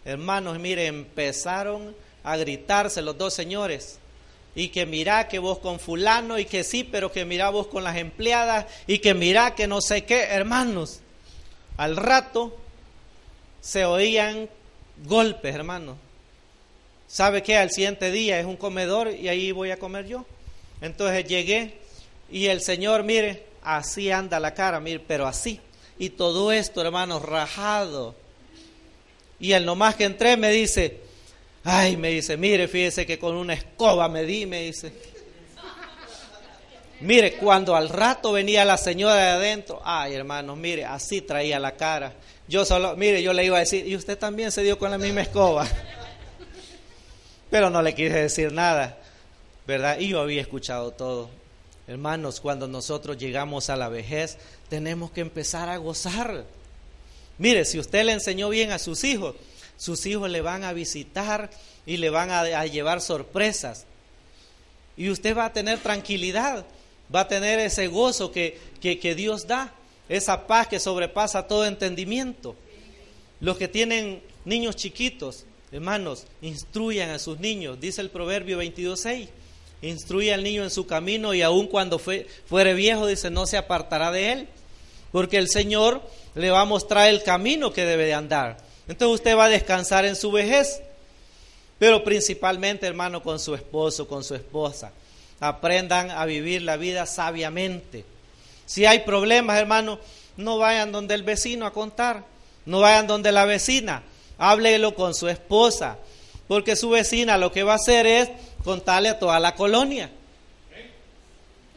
Hermanos, 0.06 0.58
mire, 0.60 0.88
empezaron 0.88 1.96
a 2.24 2.38
gritarse 2.38 3.02
los 3.02 3.18
dos 3.18 3.34
señores. 3.34 4.00
Y 4.58 4.70
que 4.70 4.88
mira 4.88 5.28
que 5.28 5.38
vos 5.38 5.60
con 5.60 5.80
fulano, 5.80 6.40
y 6.40 6.46
que 6.46 6.64
sí, 6.64 6.84
pero 6.84 7.12
que 7.12 7.26
mira 7.26 7.52
vos 7.52 7.68
con 7.68 7.84
las 7.84 7.96
empleadas, 7.96 8.66
y 8.88 8.98
que 8.98 9.14
mira 9.14 9.54
que 9.54 9.68
no 9.68 9.82
sé 9.82 10.04
qué, 10.04 10.24
hermanos. 10.24 11.02
Al 11.78 11.96
rato 11.96 12.58
se 13.62 13.86
oían 13.86 14.50
golpes, 15.06 15.54
hermanos. 15.54 15.98
¿Sabe 17.08 17.44
qué? 17.44 17.56
Al 17.56 17.70
siguiente 17.70 18.10
día 18.10 18.40
es 18.40 18.48
un 18.48 18.58
comedor 18.58 19.12
y 19.12 19.28
ahí 19.28 19.52
voy 19.52 19.70
a 19.70 19.78
comer 19.78 20.08
yo. 20.08 20.26
Entonces 20.82 21.26
llegué 21.26 21.78
y 22.32 22.48
el 22.48 22.62
Señor, 22.62 23.04
mire, 23.04 23.44
así 23.62 24.10
anda 24.10 24.40
la 24.40 24.56
cara, 24.56 24.80
mire, 24.80 25.00
pero 25.00 25.28
así. 25.28 25.60
Y 26.00 26.10
todo 26.10 26.52
esto, 26.52 26.82
hermanos, 26.82 27.22
rajado. 27.22 28.16
Y 29.40 29.52
el 29.52 29.66
nomás 29.66 29.94
que 29.96 30.06
entré 30.06 30.36
me 30.36 30.50
dice, 30.50 31.00
ay, 31.70 31.98
me 31.98 32.10
dice, 32.10 32.38
mire, 32.38 32.70
fíjese 32.70 33.06
que 33.06 33.20
con 33.20 33.36
una 33.36 33.54
escoba 33.54 34.08
me 34.08 34.24
di, 34.24 34.46
me 34.46 34.62
dice. 34.62 34.94
Mire, 37.02 37.34
cuando 37.34 37.76
al 37.76 37.90
rato 37.90 38.32
venía 38.32 38.64
la 38.64 38.78
señora 38.78 39.16
de 39.16 39.30
adentro, 39.30 39.82
ay, 39.84 40.14
hermanos, 40.14 40.58
mire, 40.58 40.86
así 40.86 41.22
traía 41.22 41.60
la 41.60 41.76
cara. 41.76 42.14
Yo 42.48 42.64
solo, 42.64 42.96
mire, 42.96 43.22
yo 43.22 43.34
le 43.34 43.44
iba 43.44 43.58
a 43.58 43.60
decir, 43.60 43.86
y 43.86 43.98
usted 43.98 44.18
también 44.18 44.52
se 44.52 44.64
dio 44.64 44.80
con 44.80 44.90
la 44.90 44.98
misma 44.98 45.22
escoba. 45.22 45.68
Pero 47.52 47.70
no 47.70 47.82
le 47.82 47.94
quise 47.94 48.14
decir 48.14 48.54
nada, 48.54 48.98
¿verdad? 49.68 50.00
Y 50.00 50.08
yo 50.08 50.22
había 50.22 50.42
escuchado 50.42 50.92
todo. 50.92 51.30
Hermanos, 51.86 52.40
cuando 52.40 52.68
nosotros 52.70 53.18
llegamos 53.18 53.70
a 53.70 53.76
la 53.76 53.90
vejez, 53.90 54.38
tenemos 54.70 55.12
que 55.12 55.20
empezar 55.20 55.68
a 55.68 55.76
gozar. 55.76 56.46
Mire, 57.38 57.66
si 57.66 57.78
usted 57.78 58.06
le 58.06 58.14
enseñó 58.14 58.48
bien 58.48 58.72
a 58.72 58.80
sus 58.80 59.04
hijos, 59.04 59.36
sus 59.78 60.06
hijos 60.06 60.30
le 60.30 60.42
van 60.42 60.64
a 60.64 60.74
visitar 60.74 61.50
y 61.86 61.98
le 61.98 62.10
van 62.10 62.32
a, 62.32 62.66
llevar 62.66 63.02
sorpresas. 63.02 63.86
Y 64.98 65.10
usted 65.10 65.38
va 65.38 65.46
a 65.46 65.54
tener 65.54 65.80
tranquilidad, 65.80 66.66
va 67.14 67.22
a 67.22 67.28
tener 67.28 67.60
ese 67.60 67.88
gozo 67.88 68.32
que, 68.32 68.60
que, 68.82 69.00
que 69.00 69.16
Dios 69.16 69.48
da, 69.48 69.74
esa 70.10 70.48
paz 70.48 70.68
que 70.68 70.80
sobrepasa 70.80 71.48
todo 71.48 71.66
entendimiento. 71.66 72.56
Los 73.40 73.58
que 73.58 73.68
tienen 73.68 74.22
niños 74.46 74.76
chiquitos, 74.76 75.46
hermanos, 75.72 76.26
instruyan 76.42 77.12
a 77.12 77.20
sus 77.20 77.40
niños, 77.40 77.80
dice 77.80 78.02
el 78.02 78.10
Proverbio 78.10 78.62
22.6. 78.62 79.28
Instruye 79.84 80.34
al 80.34 80.44
niño 80.44 80.64
en 80.64 80.72
su 80.72 80.88
camino 80.88 81.36
y 81.36 81.44
aun 81.44 81.68
cuando 81.68 82.00
fue, 82.00 82.26
fuere 82.48 82.74
viejo, 82.74 83.06
dice, 83.06 83.30
no 83.30 83.46
se 83.46 83.58
apartará 83.58 84.12
de 84.12 84.32
él. 84.32 84.48
porque 85.12 85.38
el 85.38 85.48
Señor 85.48 86.02
le 86.36 86.50
va 86.50 86.62
a 86.62 86.66
mostrar 86.66 87.10
el 87.10 87.24
camino 87.24 87.72
que 87.72 87.86
debe 87.86 88.06
de 88.06 88.14
andar. 88.14 88.58
Entonces 88.88 89.16
usted 89.16 89.38
va 89.38 89.46
a 89.46 89.50
descansar 89.50 90.06
en 90.06 90.16
su 90.16 90.32
vejez, 90.32 90.82
pero 91.78 92.04
principalmente, 92.04 92.88
hermano, 92.88 93.22
con 93.22 93.40
su 93.40 93.54
esposo, 93.54 94.08
con 94.08 94.24
su 94.24 94.36
esposa. 94.36 94.92
Aprendan 95.40 96.10
a 96.10 96.26
vivir 96.26 96.62
la 96.62 96.78
vida 96.78 97.06
sabiamente. 97.06 98.06
Si 98.66 98.86
hay 98.86 99.00
problemas, 99.00 99.60
hermano, 99.60 100.00
no 100.38 100.58
vayan 100.58 100.92
donde 100.92 101.16
el 101.16 101.24
vecino 101.24 101.66
a 101.66 101.74
contar, 101.74 102.24
no 102.66 102.80
vayan 102.80 103.08
donde 103.08 103.32
la 103.32 103.46
vecina, 103.46 104.04
háblelo 104.38 104.96
con 104.96 105.14
su 105.14 105.28
esposa, 105.28 105.98
porque 106.48 106.76
su 106.76 106.90
vecina 106.90 107.38
lo 107.38 107.52
que 107.52 107.64
va 107.64 107.74
a 107.74 107.78
hacer 107.78 108.08
es 108.08 108.30
contarle 108.64 109.10
a 109.10 109.20
toda 109.20 109.40
la 109.40 109.56
colonia. 109.56 110.10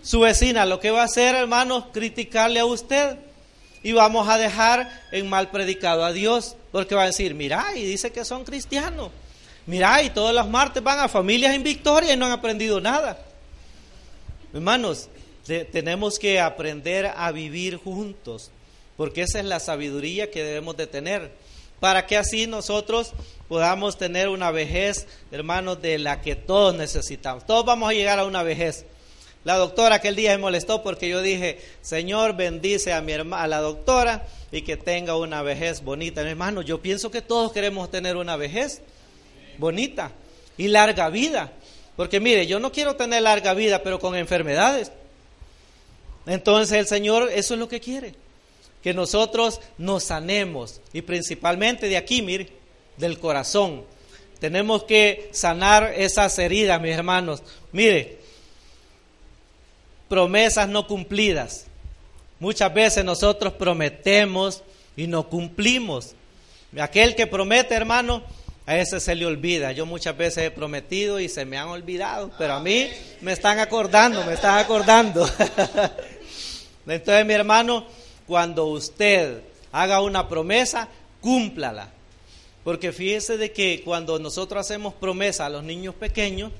Su 0.02 0.20
vecina 0.20 0.64
lo 0.64 0.80
que 0.80 0.90
va 0.90 1.02
a 1.02 1.04
hacer, 1.04 1.34
hermanos, 1.34 1.84
criticarle 1.92 2.60
a 2.60 2.64
usted 2.64 3.18
y 3.82 3.92
vamos 3.92 4.28
a 4.28 4.38
dejar 4.38 4.90
en 5.10 5.28
mal 5.28 5.50
predicado 5.50 6.04
a 6.04 6.12
Dios, 6.12 6.56
porque 6.70 6.94
va 6.94 7.04
a 7.04 7.06
decir, 7.06 7.34
mira, 7.34 7.66
y 7.74 7.84
dice 7.84 8.12
que 8.12 8.24
son 8.24 8.44
cristianos. 8.44 9.10
Mira, 9.66 10.02
y 10.02 10.10
todos 10.10 10.34
los 10.34 10.48
martes 10.48 10.82
van 10.82 10.98
a 10.98 11.08
familias 11.08 11.54
en 11.54 11.62
victoria 11.62 12.12
y 12.12 12.16
no 12.16 12.26
han 12.26 12.32
aprendido 12.32 12.80
nada. 12.80 13.18
Hermanos, 14.52 15.08
tenemos 15.72 16.18
que 16.18 16.40
aprender 16.40 17.12
a 17.16 17.30
vivir 17.32 17.76
juntos, 17.76 18.50
porque 18.96 19.22
esa 19.22 19.38
es 19.38 19.44
la 19.44 19.60
sabiduría 19.60 20.30
que 20.30 20.42
debemos 20.42 20.76
de 20.76 20.86
tener, 20.86 21.32
para 21.78 22.06
que 22.06 22.16
así 22.16 22.46
nosotros 22.46 23.12
podamos 23.48 23.96
tener 23.96 24.28
una 24.28 24.50
vejez, 24.50 25.06
hermanos, 25.30 25.80
de 25.80 25.98
la 25.98 26.20
que 26.20 26.36
todos 26.36 26.74
necesitamos. 26.74 27.46
Todos 27.46 27.64
vamos 27.64 27.90
a 27.90 27.94
llegar 27.94 28.18
a 28.18 28.24
una 28.24 28.42
vejez. 28.42 28.84
La 29.44 29.56
doctora 29.56 29.96
aquel 29.96 30.16
día 30.16 30.32
me 30.32 30.38
molestó 30.38 30.82
porque 30.82 31.08
yo 31.08 31.22
dije, 31.22 31.60
Señor, 31.80 32.36
bendice 32.36 32.92
a 32.92 33.00
mi 33.00 33.12
hermana, 33.12 33.42
a 33.42 33.46
la 33.46 33.60
doctora 33.60 34.26
y 34.52 34.62
que 34.62 34.76
tenga 34.76 35.16
una 35.16 35.42
vejez 35.42 35.82
bonita. 35.82 36.20
Hermano, 36.20 36.60
yo 36.60 36.82
pienso 36.82 37.10
que 37.10 37.22
todos 37.22 37.52
queremos 37.52 37.90
tener 37.90 38.16
una 38.16 38.36
vejez 38.36 38.82
bonita 39.56 40.12
y 40.58 40.68
larga 40.68 41.08
vida. 41.08 41.52
Porque 41.96 42.20
mire, 42.20 42.46
yo 42.46 42.60
no 42.60 42.70
quiero 42.70 42.96
tener 42.96 43.22
larga 43.22 43.54
vida, 43.54 43.82
pero 43.82 43.98
con 43.98 44.14
enfermedades. 44.14 44.92
Entonces 46.26 46.78
el 46.78 46.86
Señor 46.86 47.30
eso 47.32 47.54
es 47.54 47.60
lo 47.60 47.68
que 47.68 47.80
quiere, 47.80 48.14
que 48.82 48.92
nosotros 48.92 49.60
nos 49.78 50.04
sanemos 50.04 50.80
y 50.92 51.02
principalmente 51.02 51.88
de 51.88 51.96
aquí, 51.96 52.20
mire, 52.20 52.48
del 52.98 53.18
corazón. 53.18 53.84
Tenemos 54.38 54.84
que 54.84 55.28
sanar 55.32 55.94
esas 55.96 56.38
heridas, 56.38 56.80
mis 56.80 56.92
hermanos. 56.92 57.42
Mire, 57.72 58.19
promesas 60.10 60.68
no 60.68 60.88
cumplidas. 60.88 61.66
Muchas 62.40 62.74
veces 62.74 63.04
nosotros 63.04 63.52
prometemos 63.52 64.62
y 64.96 65.06
no 65.06 65.28
cumplimos. 65.28 66.14
Aquel 66.78 67.14
que 67.14 67.28
promete, 67.28 67.74
hermano, 67.74 68.22
a 68.66 68.76
ese 68.76 68.98
se 68.98 69.14
le 69.14 69.24
olvida. 69.24 69.70
Yo 69.70 69.86
muchas 69.86 70.16
veces 70.16 70.44
he 70.44 70.50
prometido 70.50 71.20
y 71.20 71.28
se 71.28 71.44
me 71.44 71.58
han 71.58 71.68
olvidado, 71.68 72.32
pero 72.36 72.54
a 72.54 72.60
mí 72.60 72.88
me 73.20 73.32
están 73.32 73.60
acordando, 73.60 74.24
me 74.24 74.34
están 74.34 74.58
acordando. 74.58 75.30
Entonces, 76.86 77.24
mi 77.24 77.32
hermano, 77.32 77.86
cuando 78.26 78.66
usted 78.66 79.42
haga 79.70 80.02
una 80.02 80.28
promesa, 80.28 80.88
cúmplala. 81.20 81.88
Porque 82.64 82.90
fíjese 82.90 83.36
de 83.36 83.52
que 83.52 83.82
cuando 83.84 84.18
nosotros 84.18 84.60
hacemos 84.60 84.92
promesa 84.92 85.46
a 85.46 85.50
los 85.50 85.62
niños 85.62 85.94
pequeños, 85.94 86.50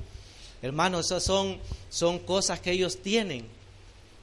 hermano, 0.62 1.00
esas 1.00 1.22
son 1.24 1.58
son 1.90 2.20
cosas 2.20 2.60
que 2.60 2.70
ellos 2.70 3.02
tienen. 3.02 3.44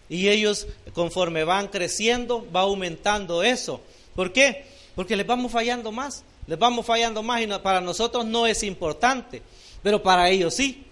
Y 0.10 0.30
ellos, 0.30 0.68
conforme 0.94 1.44
van 1.44 1.68
creciendo, 1.68 2.48
va 2.56 2.62
aumentando 2.62 3.44
eso. 3.44 3.82
¿Por 4.16 4.32
qué? 4.32 4.66
Porque 4.96 5.16
les 5.16 5.28
vamos 5.28 5.52
fallando 5.52 5.92
más, 5.92 6.24
les 6.48 6.58
vamos 6.58 6.86
fallando 6.86 7.22
más 7.22 7.42
y 7.42 7.48
para 7.48 7.82
nosotros 7.82 8.26
no 8.26 8.48
es 8.48 8.64
importante, 8.64 9.42
pero 9.84 10.02
para 10.02 10.30
ellos 10.30 10.56
sí. 10.56 10.86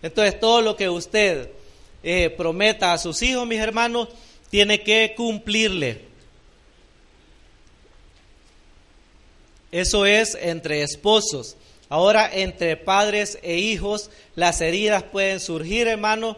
Entonces 0.00 0.38
todo 0.38 0.62
lo 0.62 0.76
que 0.76 0.88
usted 0.88 1.50
eh, 2.04 2.30
prometa 2.30 2.92
a 2.92 2.98
sus 2.98 3.20
hijos, 3.22 3.46
mis 3.46 3.58
hermanos, 3.58 4.08
tiene 4.50 4.82
que 4.82 5.14
cumplirle. 5.16 6.06
Eso 9.72 10.06
es 10.06 10.38
entre 10.40 10.82
esposos. 10.82 11.56
Ahora, 11.90 12.30
entre 12.32 12.76
padres 12.76 13.38
e 13.42 13.56
hijos, 13.56 14.10
las 14.34 14.60
heridas 14.60 15.02
pueden 15.04 15.40
surgir, 15.40 15.88
hermano, 15.88 16.36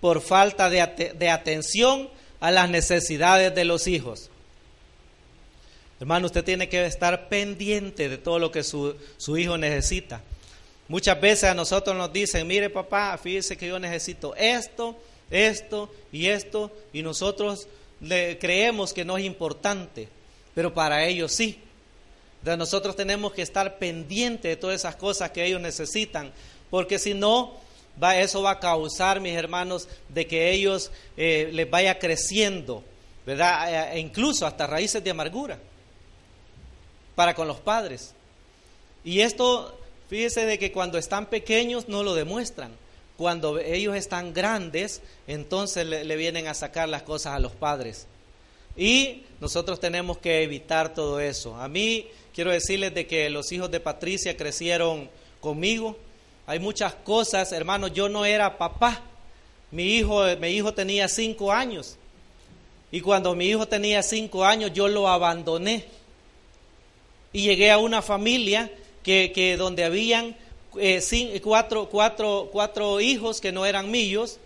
por 0.00 0.20
falta 0.20 0.70
de, 0.70 1.30
atención 1.30 2.08
a 2.40 2.50
las 2.50 2.70
necesidades 2.70 3.54
de 3.54 3.64
los 3.64 3.86
hijos. 3.88 4.30
Hermano, 5.98 6.26
usted 6.26 6.44
tiene 6.44 6.68
que 6.68 6.84
estar 6.84 7.28
pendiente 7.28 8.08
de 8.08 8.18
todo 8.18 8.38
lo 8.38 8.52
que 8.52 8.62
su, 8.62 8.96
su, 9.16 9.36
hijo 9.36 9.58
necesita. 9.58 10.20
Muchas 10.88 11.20
veces 11.20 11.44
a 11.44 11.54
nosotros 11.54 11.96
nos 11.96 12.12
dicen, 12.12 12.46
mire 12.46 12.70
papá, 12.70 13.16
fíjese 13.18 13.56
que 13.56 13.68
yo 13.68 13.78
necesito 13.78 14.34
esto, 14.36 14.96
esto 15.30 15.92
y 16.10 16.26
esto, 16.26 16.72
y 16.92 17.02
nosotros 17.02 17.68
le 18.00 18.38
creemos 18.38 18.92
que 18.92 19.04
no 19.04 19.16
es 19.16 19.24
importante, 19.24 20.08
pero 20.54 20.74
para 20.74 21.04
ellos 21.06 21.32
sí 21.32 21.58
nosotros 22.44 22.96
tenemos 22.96 23.32
que 23.32 23.42
estar 23.42 23.78
pendientes 23.78 24.50
de 24.50 24.56
todas 24.56 24.80
esas 24.80 24.96
cosas 24.96 25.30
que 25.30 25.44
ellos 25.44 25.60
necesitan, 25.60 26.32
porque 26.70 26.98
si 26.98 27.14
no, 27.14 27.54
va, 28.02 28.18
eso 28.18 28.42
va 28.42 28.52
a 28.52 28.60
causar, 28.60 29.20
mis 29.20 29.34
hermanos, 29.34 29.88
de 30.08 30.26
que 30.26 30.50
ellos 30.50 30.90
eh, 31.16 31.50
les 31.52 31.70
vaya 31.70 31.98
creciendo, 31.98 32.82
¿verdad? 33.24 33.94
E 33.94 34.00
incluso 34.00 34.46
hasta 34.46 34.66
raíces 34.66 35.02
de 35.04 35.10
amargura 35.10 35.58
para 37.14 37.34
con 37.34 37.46
los 37.46 37.60
padres. 37.60 38.14
Y 39.04 39.20
esto, 39.20 39.78
fíjese 40.08 40.46
de 40.46 40.58
que 40.58 40.72
cuando 40.72 40.98
están 40.98 41.26
pequeños 41.26 41.88
no 41.88 42.02
lo 42.02 42.14
demuestran. 42.14 42.72
Cuando 43.16 43.58
ellos 43.58 43.94
están 43.94 44.32
grandes, 44.32 45.00
entonces 45.28 45.86
le 45.86 46.16
vienen 46.16 46.48
a 46.48 46.54
sacar 46.54 46.88
las 46.88 47.02
cosas 47.02 47.34
a 47.34 47.38
los 47.38 47.52
padres. 47.52 48.06
Y 48.76 49.24
nosotros 49.40 49.80
tenemos 49.80 50.18
que 50.18 50.42
evitar 50.42 50.94
todo 50.94 51.20
eso. 51.20 51.54
A 51.56 51.68
mí 51.68 52.08
quiero 52.34 52.50
decirles 52.50 52.94
de 52.94 53.06
que 53.06 53.30
los 53.30 53.52
hijos 53.52 53.70
de 53.70 53.80
Patricia 53.80 54.36
crecieron 54.36 55.10
conmigo. 55.40 55.96
Hay 56.46 56.58
muchas 56.58 56.94
cosas, 56.94 57.52
hermanos, 57.52 57.92
yo 57.92 58.08
no 58.08 58.24
era 58.24 58.58
papá. 58.58 59.02
Mi 59.70 59.94
hijo, 59.94 60.24
mi 60.40 60.48
hijo 60.48 60.74
tenía 60.74 61.08
cinco 61.08 61.52
años. 61.52 61.96
Y 62.90 63.00
cuando 63.00 63.34
mi 63.34 63.46
hijo 63.46 63.66
tenía 63.66 64.02
cinco 64.02 64.44
años, 64.44 64.72
yo 64.72 64.88
lo 64.88 65.08
abandoné. 65.08 65.84
Y 67.32 67.42
llegué 67.42 67.70
a 67.70 67.78
una 67.78 68.02
familia 68.02 68.70
que, 69.02 69.32
que 69.34 69.56
donde 69.56 69.84
habían 69.84 70.36
eh, 70.76 71.40
cuatro, 71.42 71.88
cuatro, 71.88 72.48
cuatro 72.52 73.00
hijos 73.00 73.40
que 73.40 73.52
no 73.52 73.64
eran 73.64 73.90
míos. 73.90 74.38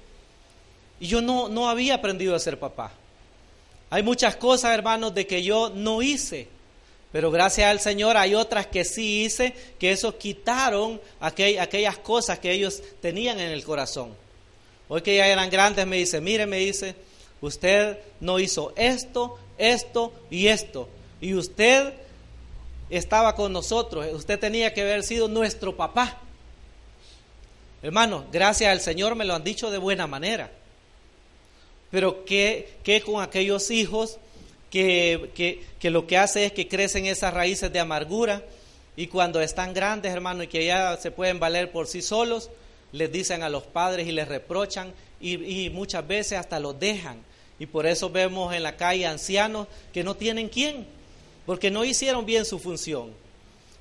Y 1.01 1.09
yo 1.09 1.21
no, 1.21 1.49
no 1.49 1.69
había 1.69 1.97
aprendido 1.97 2.35
a 2.35 2.39
ser 2.39 2.59
papá. 2.59 2.93
Hay 3.91 4.03
muchas 4.03 4.37
cosas, 4.37 4.73
hermanos, 4.75 5.15
de 5.15 5.27
que 5.27 5.43
yo 5.43 5.71
no 5.75 6.03
hice. 6.03 6.49
Pero 7.17 7.31
gracias 7.31 7.71
al 7.71 7.81
Señor 7.81 8.19
hay 8.19 8.35
otras 8.35 8.67
que 8.67 8.85
sí 8.85 9.25
hice, 9.25 9.55
que 9.79 9.91
eso 9.91 10.19
quitaron 10.19 11.01
aquellas 11.19 11.97
cosas 11.97 12.39
que 12.39 12.53
ellos 12.53 12.83
tenían 13.01 13.41
en 13.41 13.53
el 13.53 13.65
corazón. 13.65 14.15
Hoy 14.87 15.01
que 15.01 15.17
ya 15.17 15.27
eran 15.27 15.49
grandes 15.49 15.87
me 15.87 15.97
dice, 15.97 16.21
mire, 16.21 16.45
me 16.45 16.59
dice, 16.59 16.95
usted 17.41 17.97
no 18.21 18.39
hizo 18.39 18.75
esto, 18.77 19.39
esto 19.57 20.13
y 20.31 20.49
esto. 20.49 20.91
Y 21.19 21.33
usted 21.33 21.95
estaba 22.91 23.35
con 23.35 23.51
nosotros, 23.51 24.07
usted 24.13 24.39
tenía 24.39 24.75
que 24.75 24.83
haber 24.83 25.03
sido 25.03 25.27
nuestro 25.27 25.75
papá. 25.75 26.21
Hermano, 27.81 28.27
gracias 28.31 28.71
al 28.71 28.83
Señor 28.83 29.15
me 29.15 29.25
lo 29.25 29.35
han 29.35 29.43
dicho 29.43 29.71
de 29.71 29.79
buena 29.79 30.07
manera. 30.07 30.51
Pero 31.91 32.27
¿qué, 32.27 32.77
qué 32.85 33.01
con 33.01 33.23
aquellos 33.23 33.71
hijos 33.71 34.19
que, 34.71 35.65
lo 35.83 36.07
que 36.07 36.19
hace 36.19 36.47
es 36.47 36.53
que 36.53 36.69
crecen 36.69 37.07
esas 37.07 37.33
raíces 37.33 37.73
de 37.73 37.81
amargura 37.81 38.43
y 38.97 39.09
cuando 39.09 39.41
están 39.41 39.75
grandes, 39.75 40.13
hermano, 40.13 40.43
y 40.43 40.49
que 40.49 40.65
ya 40.65 40.97
se 40.97 41.11
pueden 41.11 41.39
valer 41.39 41.71
por 41.71 41.87
sí 41.87 42.03
solos, 42.03 42.51
les 42.93 43.13
dicen 43.13 43.43
a 43.43 43.49
los 43.49 43.65
padres 43.65 44.07
y 44.07 44.13
les 44.13 44.29
reprochan 44.29 44.93
y, 45.21 45.65
y 45.65 45.71
muchas 45.71 46.07
veces 46.07 46.39
hasta 46.39 46.61
los 46.61 46.79
dejan. 46.79 47.19
Y 47.59 47.67
por 47.67 47.87
eso 47.87 48.11
vemos 48.11 48.55
en 48.55 48.63
la 48.63 48.77
calle 48.77 49.07
ancianos 49.07 49.67
que 49.93 50.05
no 50.05 50.15
tienen 50.15 50.49
quién, 50.49 50.87
porque 51.45 51.71
no 51.71 51.85
hicieron 51.85 52.27
bien 52.27 52.45
su 52.45 52.59
función. 52.59 53.13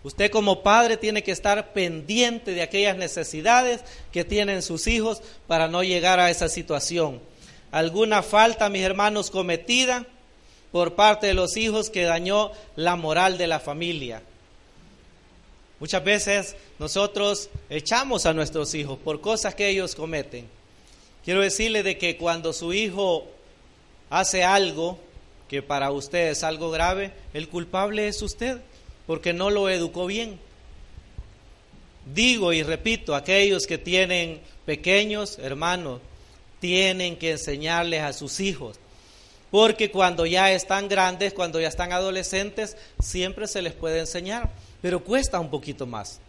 Usted 0.04 0.30
como 0.30 0.62
padre 0.62 0.98
tiene 0.98 1.24
que 1.24 1.32
estar 1.32 1.74
pendiente 1.74 2.52
de 2.52 2.62
aquellas 2.62 2.96
necesidades 2.96 3.82
que 4.12 4.24
tienen 4.24 4.62
sus 4.62 4.86
hijos 4.86 5.24
para 5.48 5.68
no 5.68 5.84
llegar 5.84 6.20
a 6.20 6.30
esa 6.30 6.48
situación. 6.48 7.20
Alguna 7.72 8.22
falta, 8.22 8.70
mis 8.70 8.84
hermanos, 8.84 9.32
cometida, 9.32 10.06
por 10.76 10.94
parte 10.94 11.28
de 11.28 11.34
los 11.34 11.56
hijos 11.56 11.90
que 11.90 12.04
dañó 12.04 12.52
la 12.76 12.98
moral 12.98 13.38
de 13.38 13.48
la 13.48 13.62
familia. 13.62 14.22
Muchas 15.80 16.04
veces 16.04 16.58
nosotros 16.80 17.50
echamos 17.70 18.26
a 18.26 18.34
nuestros 18.34 18.76
hijos 18.76 19.00
por 19.00 19.22
cosas 19.22 19.56
que 19.56 19.70
ellos 19.70 19.96
cometen. 19.96 20.46
Quiero 21.24 21.40
decirle 21.40 21.82
de 21.82 21.98
que 21.98 22.18
cuando 22.18 22.52
su 22.52 22.74
hijo 22.74 23.26
hace 24.10 24.44
algo 24.44 25.00
que 25.48 25.62
para 25.62 25.92
usted 25.92 26.32
es 26.32 26.44
algo 26.44 26.70
grave, 26.72 27.14
el 27.34 27.48
culpable 27.48 28.10
es 28.10 28.22
usted, 28.22 28.58
porque 29.08 29.32
no 29.32 29.52
lo 29.52 29.70
educó 29.70 30.06
bien. 30.08 30.38
Digo 32.14 32.52
y 32.52 32.64
repito, 32.64 33.16
aquellos 33.16 33.66
que 33.66 33.78
tienen 33.78 34.42
pequeños 34.66 35.40
hermanos, 35.40 36.02
tienen 36.60 37.16
que 37.16 37.32
enseñarles 37.32 38.02
a 38.02 38.12
sus 38.12 38.42
hijos, 38.42 38.78
porque 39.56 39.90
cuando 39.90 40.26
ya 40.26 40.52
están 40.52 40.90
grandes, 40.90 41.32
cuando 41.34 41.62
ya 41.62 41.70
están 41.70 41.94
adolescentes, 41.94 42.76
siempre 43.00 43.48
se 43.48 43.62
les 43.62 43.72
puede 43.72 44.00
enseñar, 44.00 44.50
pero 44.82 45.02
cuesta 45.02 45.40
un 45.40 45.50
poquito 45.50 45.86
más. 45.86 46.20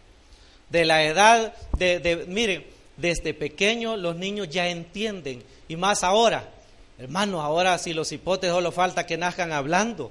De 0.69 0.85
la 0.85 1.03
edad 1.03 1.53
de, 1.77 2.23
miren, 2.29 2.65
desde 2.95 3.33
pequeño 3.33 3.97
los 3.97 4.15
niños 4.15 4.47
ya 4.49 4.69
entienden, 4.69 5.43
y 5.67 5.75
más 5.75 6.05
ahora, 6.05 6.49
hermanos, 6.97 7.43
ahora 7.43 7.77
si 7.79 7.91
los 7.91 8.13
hipotes 8.13 8.49
solo 8.49 8.71
falta 8.71 9.05
que 9.05 9.17
nazcan 9.17 9.51
hablando. 9.51 10.09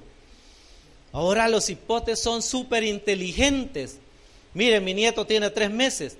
Ahora 1.11 1.49
los 1.49 1.71
hipotes 1.71 2.21
son 2.21 2.43
súper 2.43 2.83
inteligentes. 2.83 3.97
Miren, 4.53 4.85
mi 4.85 4.93
nieto 4.93 5.25
tiene 5.25 5.49
tres 5.49 5.71
meses 5.71 6.17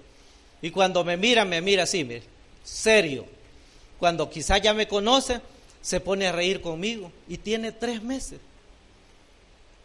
y 0.64 0.72
cuando 0.72 1.04
me 1.04 1.16
mira, 1.16 1.46
me 1.46 1.62
mira 1.62 1.84
así, 1.84 2.04
mire, 2.04 2.24
serio. 2.64 3.28
Cuando 4.00 4.32
quizá 4.32 4.58
ya 4.58 4.74
me 4.74 4.88
conoce, 4.88 5.42
se 5.88 6.02
pone 6.02 6.28
a 6.28 6.34
reír 6.34 6.60
conmigo 6.60 7.14
y 7.30 7.38
tiene 7.38 7.72
tres 7.72 8.04
meses. 8.04 8.42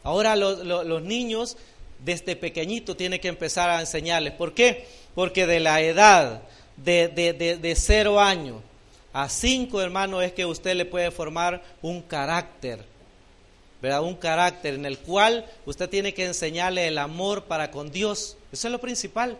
Ahora 0.02 0.34
los, 0.34 1.00
niños 1.04 1.56
desde 2.00 2.34
pequeñito 2.34 2.96
tienen 2.96 3.20
que 3.20 3.28
empezar 3.28 3.70
a 3.70 3.78
enseñarles. 3.78 4.32
¿Por 4.32 4.52
qué? 4.52 4.88
Porque 5.14 5.46
de 5.46 5.60
la 5.60 5.80
edad 5.80 6.42
de, 6.76 7.06
de, 7.06 7.56
de 7.56 7.76
cero 7.76 8.18
años 8.18 8.56
a 9.12 9.28
cinco 9.28 9.80
hermanos 9.80 10.24
es 10.24 10.32
que 10.32 10.44
usted 10.44 10.74
le 10.74 10.86
puede 10.86 11.12
formar 11.12 11.62
un 11.82 12.02
carácter 12.02 12.84
¿verdad? 13.80 14.02
Un 14.02 14.16
carácter 14.16 14.74
en 14.74 14.86
el 14.86 14.98
cual 14.98 15.46
usted 15.66 15.88
tiene 15.88 16.14
que 16.14 16.24
enseñarle 16.24 16.88
el 16.88 16.98
amor 16.98 17.44
para 17.44 17.70
con 17.70 17.92
Dios. 17.92 18.36
Eso 18.50 18.66
es 18.66 18.72
lo 18.72 18.80
principal. 18.80 19.38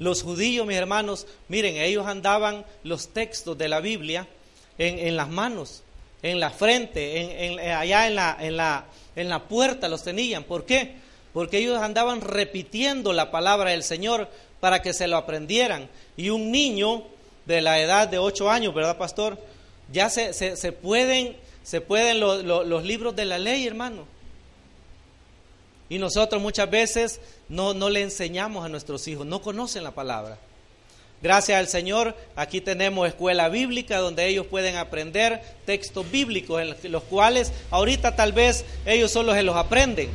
Los 0.00 0.22
judíos, 0.22 0.66
mis 0.66 0.76
hermanos, 0.76 1.28
miren, 1.46 1.76
ellos 1.76 2.06
andaban 2.06 2.64
los 2.82 3.08
textos 3.08 3.56
de 3.58 3.68
la 3.68 3.80
Biblia 3.80 4.26
en, 4.78 5.16
las 5.16 5.28
manos, 5.28 5.82
en 6.22 6.40
la 6.40 6.50
frente, 6.50 7.46
en, 7.46 7.58
allá 7.58 8.06
en 8.06 8.14
la, 8.14 8.36
en, 8.40 8.56
la, 8.56 8.86
en 9.16 9.28
la 9.28 9.44
puerta 9.44 9.88
los 9.88 10.04
tenían. 10.04 10.44
¿Por 10.44 10.64
qué? 10.64 10.94
Porque 11.32 11.58
ellos 11.58 11.78
andaban 11.78 12.20
repitiendo 12.20 13.12
la 13.12 13.30
palabra 13.30 13.70
del 13.70 13.82
Señor 13.82 14.28
para 14.60 14.80
que 14.82 14.92
se 14.92 15.08
lo 15.08 15.16
aprendieran. 15.16 15.88
Y 16.16 16.30
un 16.30 16.50
niño 16.50 17.04
de 17.46 17.60
la 17.60 17.80
edad 17.80 18.08
de 18.08 18.18
ocho 18.18 18.50
años, 18.50 18.74
¿verdad, 18.74 18.96
pastor? 18.96 19.38
Ya 19.92 20.10
se, 20.10 20.32
se, 20.32 20.56
se 20.56 20.72
pueden 20.72 21.36
se 21.68 21.82
pueden 21.82 22.18
los 22.18 22.82
libros 22.82 23.14
de 23.14 23.26
la 23.26 23.38
ley, 23.38 23.66
hermano. 23.66 24.06
Y 25.90 25.98
nosotros 25.98 26.40
muchas 26.40 26.70
veces 26.70 27.20
no, 27.50 27.74
no 27.74 27.90
le 27.90 28.00
enseñamos 28.00 28.64
a 28.64 28.70
nuestros 28.70 29.06
hijos, 29.06 29.26
no 29.26 29.42
conocen 29.42 29.84
la 29.84 29.90
palabra. 29.90 30.38
Gracias 31.20 31.58
al 31.58 31.66
Señor, 31.66 32.14
aquí 32.36 32.60
tenemos 32.60 33.08
escuela 33.08 33.48
bíblica 33.48 33.98
donde 33.98 34.26
ellos 34.26 34.46
pueden 34.46 34.76
aprender 34.76 35.42
textos 35.66 36.08
bíblicos, 36.08 36.62
en 36.62 36.92
los 36.92 37.02
cuales 37.02 37.52
ahorita 37.70 38.14
tal 38.14 38.32
vez 38.32 38.64
ellos 38.86 39.10
solo 39.10 39.34
se 39.34 39.42
los 39.42 39.56
aprenden, 39.56 40.10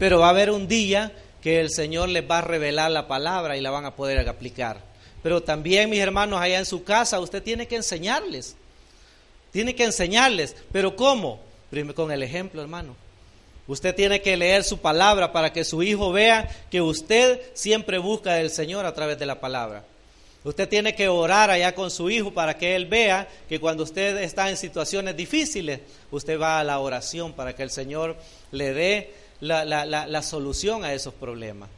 pero 0.00 0.18
va 0.18 0.26
a 0.26 0.30
haber 0.30 0.50
un 0.50 0.66
día 0.66 1.12
que 1.40 1.60
el 1.60 1.70
Señor 1.70 2.08
les 2.08 2.28
va 2.28 2.38
a 2.38 2.42
revelar 2.42 2.90
la 2.90 3.06
palabra 3.06 3.56
y 3.56 3.60
la 3.60 3.70
van 3.70 3.86
a 3.86 3.94
poder 3.94 4.28
aplicar. 4.28 4.78
Pero 5.22 5.42
también, 5.42 5.88
mis 5.88 6.00
hermanos, 6.00 6.40
allá 6.40 6.58
en 6.58 6.66
su 6.66 6.82
casa, 6.82 7.20
usted 7.20 7.42
tiene 7.42 7.66
que 7.66 7.76
enseñarles. 7.76 8.56
Tiene 9.52 9.74
que 9.74 9.84
enseñarles, 9.84 10.56
pero 10.72 10.96
¿cómo? 10.96 11.40
Con 11.94 12.10
el 12.10 12.22
ejemplo, 12.22 12.60
hermano. 12.60 12.96
Usted 13.68 13.94
tiene 13.94 14.20
que 14.20 14.36
leer 14.36 14.64
su 14.64 14.78
palabra 14.78 15.32
para 15.32 15.52
que 15.52 15.64
su 15.64 15.82
hijo 15.84 16.10
vea 16.10 16.48
que 16.70 16.80
usted 16.80 17.40
siempre 17.54 17.98
busca 17.98 18.34
del 18.34 18.50
Señor 18.50 18.84
a 18.84 18.94
través 18.94 19.18
de 19.18 19.26
la 19.26 19.40
palabra. 19.40 19.84
Usted 20.42 20.68
tiene 20.68 20.94
que 20.94 21.08
orar 21.08 21.50
allá 21.50 21.74
con 21.74 21.90
su 21.90 22.08
hijo 22.08 22.32
para 22.32 22.56
que 22.56 22.74
él 22.74 22.86
vea 22.86 23.28
que 23.48 23.60
cuando 23.60 23.82
usted 23.82 24.16
está 24.18 24.48
en 24.48 24.56
situaciones 24.56 25.16
difíciles, 25.16 25.80
usted 26.10 26.40
va 26.40 26.60
a 26.60 26.64
la 26.64 26.78
oración 26.78 27.32
para 27.34 27.54
que 27.54 27.62
el 27.62 27.70
Señor 27.70 28.16
le 28.50 28.72
dé 28.72 29.14
la, 29.40 29.64
la 29.64 30.22
solución 30.22 30.84
a 30.84 30.94
esos 30.94 31.12
problemas. 31.12 31.68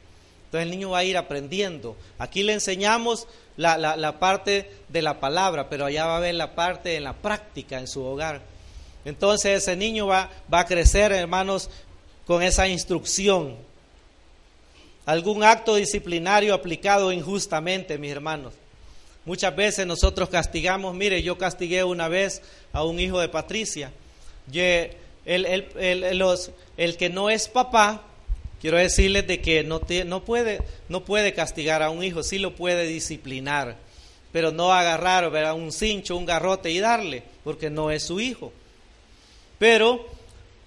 Entonces 0.53 0.67
el 0.67 0.71
niño 0.71 0.91
va 0.91 0.99
a 0.99 1.05
ir 1.05 1.17
aprendiendo. 1.17 1.97
Aquí 2.19 2.43
le 2.43 2.53
enseñamos 2.53 3.27
la, 3.57 3.79
la, 3.79 4.19
parte 4.19 4.71
de 4.91 5.01
la 5.01 5.19
palabra, 5.19 5.71
pero 5.71 5.87
allá 5.87 6.05
va 6.05 6.19
a 6.19 6.21
ver 6.21 6.35
la 6.35 6.55
parte 6.55 6.95
en 6.97 7.05
la 7.05 7.15
práctica 7.15 7.79
en 7.79 7.87
su 7.87 8.03
hogar. 8.03 8.43
Entonces 9.07 9.63
ese 9.63 9.77
niño 9.77 10.09
va, 10.09 10.29
va 10.53 10.61
a 10.61 10.67
crecer, 10.67 11.11
hermanos, 11.11 11.71
con 12.27 12.43
esa 12.43 12.69
instrucción. 12.69 13.57
Algún 15.07 15.43
acto 15.43 15.75
disciplinario 15.75 16.55
aplicado 16.55 17.13
injustamente, 17.13 17.99
mis 17.99 18.13
hermanos. 18.13 18.55
Muchas 19.25 19.55
veces 19.55 19.87
nosotros 19.87 20.29
castigamos, 20.29 20.95
mire, 20.95 21.23
yo 21.23 21.39
castigué 21.39 21.85
una 21.85 22.09
vez 22.09 22.43
a 22.73 22.85
un 22.85 22.99
hijo 22.99 23.21
de 23.21 23.29
Patricia. 23.29 23.93
el, 24.53 25.71
el, 26.77 26.97
que 26.97 27.09
no 27.09 27.31
es 27.31 27.49
papá 27.49 28.03
Quiero 28.63 28.77
decirles 28.77 29.27
de 29.27 29.41
que 29.41 29.65
no, 29.65 29.81
no, 30.07 30.25
puede, 30.25 30.61
no 30.89 31.05
puede 31.05 31.35
castigar 31.35 31.83
a 31.83 31.91
un 31.91 32.05
hijo, 32.05 32.23
sí 32.23 32.39
lo 32.39 32.55
puede 32.55 32.87
disciplinar, 32.87 33.77
pero 34.31 34.53
no 34.53 34.73
agarrar 34.73 35.25
a 35.45 35.53
un 35.53 35.73
cincho, 35.73 36.17
un 36.17 36.27
garrote 36.27 36.71
y 36.71 36.79
darle, 36.79 37.25
porque 37.43 37.71
no 37.71 37.91
es 37.91 38.05
su 38.05 38.21
hijo. 38.21 38.53
Pero 39.59 40.07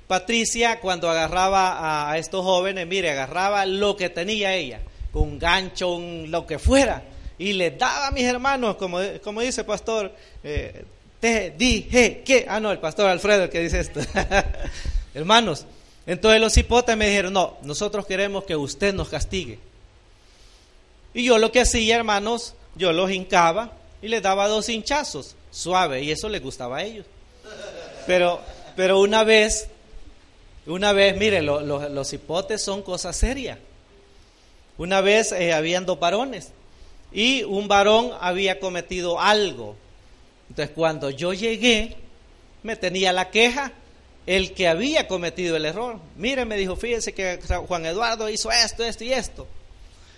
Patricia 0.08 0.80
cuando 0.80 1.10
agarraba 1.10 2.10
a 2.12 2.18
estos 2.18 2.44
jóvenes, 2.44 2.86
mire, 2.88 3.12
agarraba 3.12 3.66
lo 3.66 3.96
que 3.96 4.10
tenía 4.10 4.56
ella, 4.56 4.82
un 5.14 5.40
gancho, 5.40 5.94
un, 5.94 6.30
lo 6.30 6.46
que 6.46 6.60
fuera, 6.60 7.04
y 7.38 7.54
les 7.54 7.78
daba 7.78 8.08
a 8.08 8.12
mis 8.12 8.26
hermanos, 8.26 8.76
como, 8.76 9.00
como 9.24 9.42
dice 9.42 9.64
pastor, 9.64 10.14
eh, 10.44 10.86
te 11.20 11.52
dije 11.58 12.22
que, 12.24 12.46
ah 12.48 12.60
no, 12.60 12.72
el 12.72 12.80
pastor 12.80 13.10
Alfredo 13.10 13.50
que 13.50 13.62
dice 13.62 13.80
esto, 13.80 14.00
hermanos, 15.14 15.66
entonces 16.06 16.40
los 16.40 16.56
hipotes 16.58 16.96
me 16.96 17.08
dijeron, 17.08 17.34
no, 17.34 17.58
nosotros 17.64 18.06
queremos 18.06 18.44
que 18.44 18.56
usted 18.56 18.94
nos 18.94 19.10
castigue. 19.10 19.58
Y 21.14 21.24
yo 21.24 21.38
lo 21.38 21.52
que 21.52 21.62
hacía, 21.62 21.96
hermanos, 21.96 22.54
yo 22.76 22.94
los 22.94 23.10
hincaba 23.10 23.72
y 24.02 24.08
les 24.08 24.22
daba 24.22 24.48
dos 24.48 24.70
hinchazos, 24.70 25.36
suave, 25.50 26.04
y 26.04 26.12
eso 26.12 26.30
les 26.30 26.44
gustaba 26.44 26.78
a 26.78 26.84
ellos. 26.84 27.06
Pero, 28.06 28.42
pero 28.76 29.00
una 29.00 29.24
vez, 29.24 29.68
una 30.68 30.94
vez, 30.94 31.18
mire, 31.18 31.42
los 31.42 32.14
hipotes 32.14 32.62
son 32.62 32.82
cosas 32.82 33.16
serias. 33.16 33.60
Una 34.78 35.02
vez 35.02 35.32
eh, 35.32 35.54
habían 35.54 35.86
dos 35.86 36.00
varones 36.00 36.52
y 37.12 37.44
un 37.44 37.68
varón 37.68 38.12
había 38.20 38.60
cometido 38.60 39.20
algo. 39.20 39.76
Entonces 40.50 40.76
cuando 40.76 41.10
yo 41.10 41.34
llegué, 41.34 41.96
me 42.64 42.76
tenía 42.76 43.14
la 43.14 43.30
queja 43.30 43.72
el 44.26 44.54
que 44.54 44.68
había 44.68 45.08
cometido 45.08 45.56
el 45.56 45.66
error. 45.66 46.00
Mire, 46.18 46.46
me 46.46 46.58
dijo, 46.58 46.76
fíjense 46.76 47.14
que 47.14 47.40
Juan 47.68 47.86
Eduardo 47.86 48.30
hizo 48.30 48.52
esto, 48.52 48.84
esto 48.84 49.04
y 49.04 49.14
esto. 49.14 49.48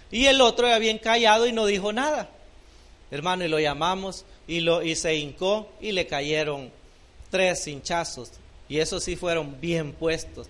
Y 0.10 0.26
el 0.26 0.42
otro 0.42 0.68
había 0.68 0.92
encallado 0.92 1.46
y 1.46 1.52
no 1.52 1.66
dijo 1.66 1.92
nada. 1.92 2.30
Hermano, 3.12 3.46
y 3.46 3.50
lo 3.50 3.60
llamamos 3.60 4.26
y, 4.48 4.62
lo, 4.62 4.82
y 4.82 4.96
se 4.96 5.16
hincó 5.16 5.70
y 5.82 5.92
le 5.92 6.08
cayeron 6.08 6.72
tres 7.30 7.68
hinchazos. 7.68 8.32
Y 8.70 8.80
esos 8.80 9.04
sí 9.04 9.16
fueron 9.16 9.60
bien 9.62 9.94
puestos. 9.94 10.48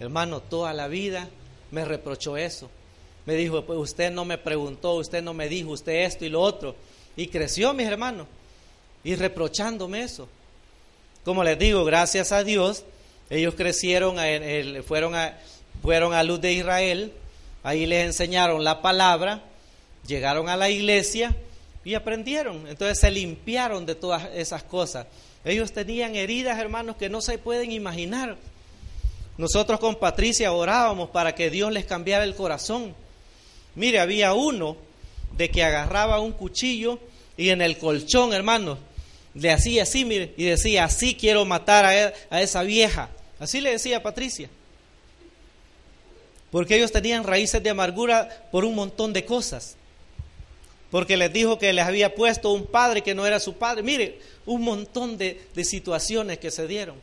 Hermano, 0.00 0.40
toda 0.40 0.72
la 0.72 0.88
vida 0.88 1.28
me 1.70 1.84
reprochó 1.84 2.36
eso. 2.36 2.70
Me 3.26 3.34
dijo, 3.34 3.64
pues 3.64 3.78
usted 3.78 4.10
no 4.10 4.24
me 4.24 4.38
preguntó, 4.38 4.94
usted 4.94 5.22
no 5.22 5.34
me 5.34 5.48
dijo, 5.48 5.70
usted 5.70 6.04
esto 6.04 6.24
y 6.24 6.28
lo 6.28 6.40
otro. 6.40 6.76
Y 7.16 7.26
creció, 7.26 7.74
mis 7.74 7.86
hermanos, 7.86 8.26
y 9.04 9.16
reprochándome 9.16 10.02
eso. 10.02 10.28
Como 11.24 11.44
les 11.44 11.58
digo, 11.58 11.84
gracias 11.84 12.32
a 12.32 12.44
Dios, 12.44 12.84
ellos 13.28 13.54
crecieron, 13.54 14.16
fueron, 14.86 15.14
a, 15.14 15.36
fueron 15.82 16.14
a 16.14 16.22
Luz 16.22 16.40
de 16.40 16.52
Israel, 16.52 17.12
ahí 17.62 17.86
les 17.86 18.06
enseñaron 18.06 18.64
la 18.64 18.80
palabra, 18.80 19.42
llegaron 20.06 20.48
a 20.48 20.56
la 20.56 20.70
iglesia 20.70 21.36
y 21.84 21.94
aprendieron. 21.94 22.66
Entonces 22.66 22.98
se 22.98 23.10
limpiaron 23.10 23.84
de 23.84 23.94
todas 23.94 24.28
esas 24.34 24.62
cosas. 24.62 25.06
Ellos 25.44 25.72
tenían 25.72 26.16
heridas, 26.16 26.58
hermanos, 26.58 26.96
que 26.96 27.08
no 27.08 27.20
se 27.20 27.38
pueden 27.38 27.72
imaginar. 27.72 28.36
Nosotros 29.36 29.78
con 29.78 29.96
Patricia 29.96 30.52
orábamos 30.52 31.10
para 31.10 31.34
que 31.34 31.48
Dios 31.48 31.72
les 31.72 31.84
cambiara 31.84 32.24
el 32.24 32.34
corazón. 32.34 32.94
Mire, 33.74 34.00
había 34.00 34.34
uno 34.34 34.76
de 35.36 35.50
que 35.50 35.62
agarraba 35.62 36.20
un 36.20 36.32
cuchillo 36.32 36.98
y 37.36 37.50
en 37.50 37.62
el 37.62 37.78
colchón, 37.78 38.32
hermanos, 38.32 38.78
le 39.34 39.52
hacía 39.52 39.84
así, 39.84 40.00
y 40.36 40.44
decía, 40.44 40.84
así 40.84 41.14
quiero 41.14 41.44
matar 41.44 41.84
a, 41.84 42.08
e, 42.08 42.14
esa 42.32 42.62
vieja. 42.64 43.10
Así 43.38 43.60
le 43.60 43.70
decía 43.70 44.02
Patricia. 44.02 44.50
Porque 46.50 46.76
ellos 46.76 46.90
tenían 46.90 47.22
raíces 47.22 47.62
de 47.62 47.70
amargura 47.70 48.48
por 48.50 48.64
un 48.64 48.74
montón 48.74 49.12
de 49.12 49.24
cosas. 49.24 49.76
Porque 50.90 51.16
les 51.16 51.32
dijo 51.32 51.58
que 51.58 51.72
les 51.72 51.84
había 51.84 52.14
puesto 52.14 52.50
un 52.52 52.66
padre 52.66 53.02
que 53.02 53.14
no 53.14 53.26
era 53.26 53.40
su 53.40 53.54
padre. 53.54 53.82
Mire, 53.82 54.18
un 54.46 54.62
montón 54.62 55.18
de, 55.18 55.40
de 55.54 55.64
situaciones 55.64 56.38
que 56.38 56.50
se 56.50 56.66
dieron. 56.66 56.96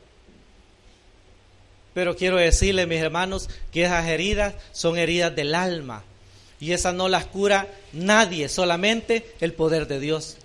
Pero 1.94 2.16
quiero 2.16 2.38
decirles, 2.38 2.88
mis 2.88 3.00
hermanos, 3.00 3.50
que 3.72 3.84
esas 3.84 4.08
heridas 4.08 4.56
son 4.72 4.98
heridas 4.98 5.36
del 5.36 5.56
alma. 5.56 6.04
Y 6.60 6.72
esas 6.72 6.94
no 6.94 7.08
las 7.08 7.26
cura 7.26 7.68
nadie, 7.94 8.50
solamente 8.50 9.34
el 9.40 9.54
poder 9.54 9.88
de 9.88 10.00
Dios. 10.00 10.38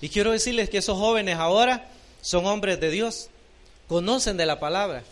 Y 0.00 0.08
quiero 0.08 0.32
decirles 0.32 0.68
que 0.68 0.78
esos 0.78 0.98
jóvenes 0.98 1.36
ahora 1.36 1.88
son 2.20 2.44
hombres 2.46 2.80
de 2.80 2.90
Dios, 2.90 3.30
conocen 3.88 4.36
de 4.36 4.46
la 4.46 4.58
palabra. 4.58 5.04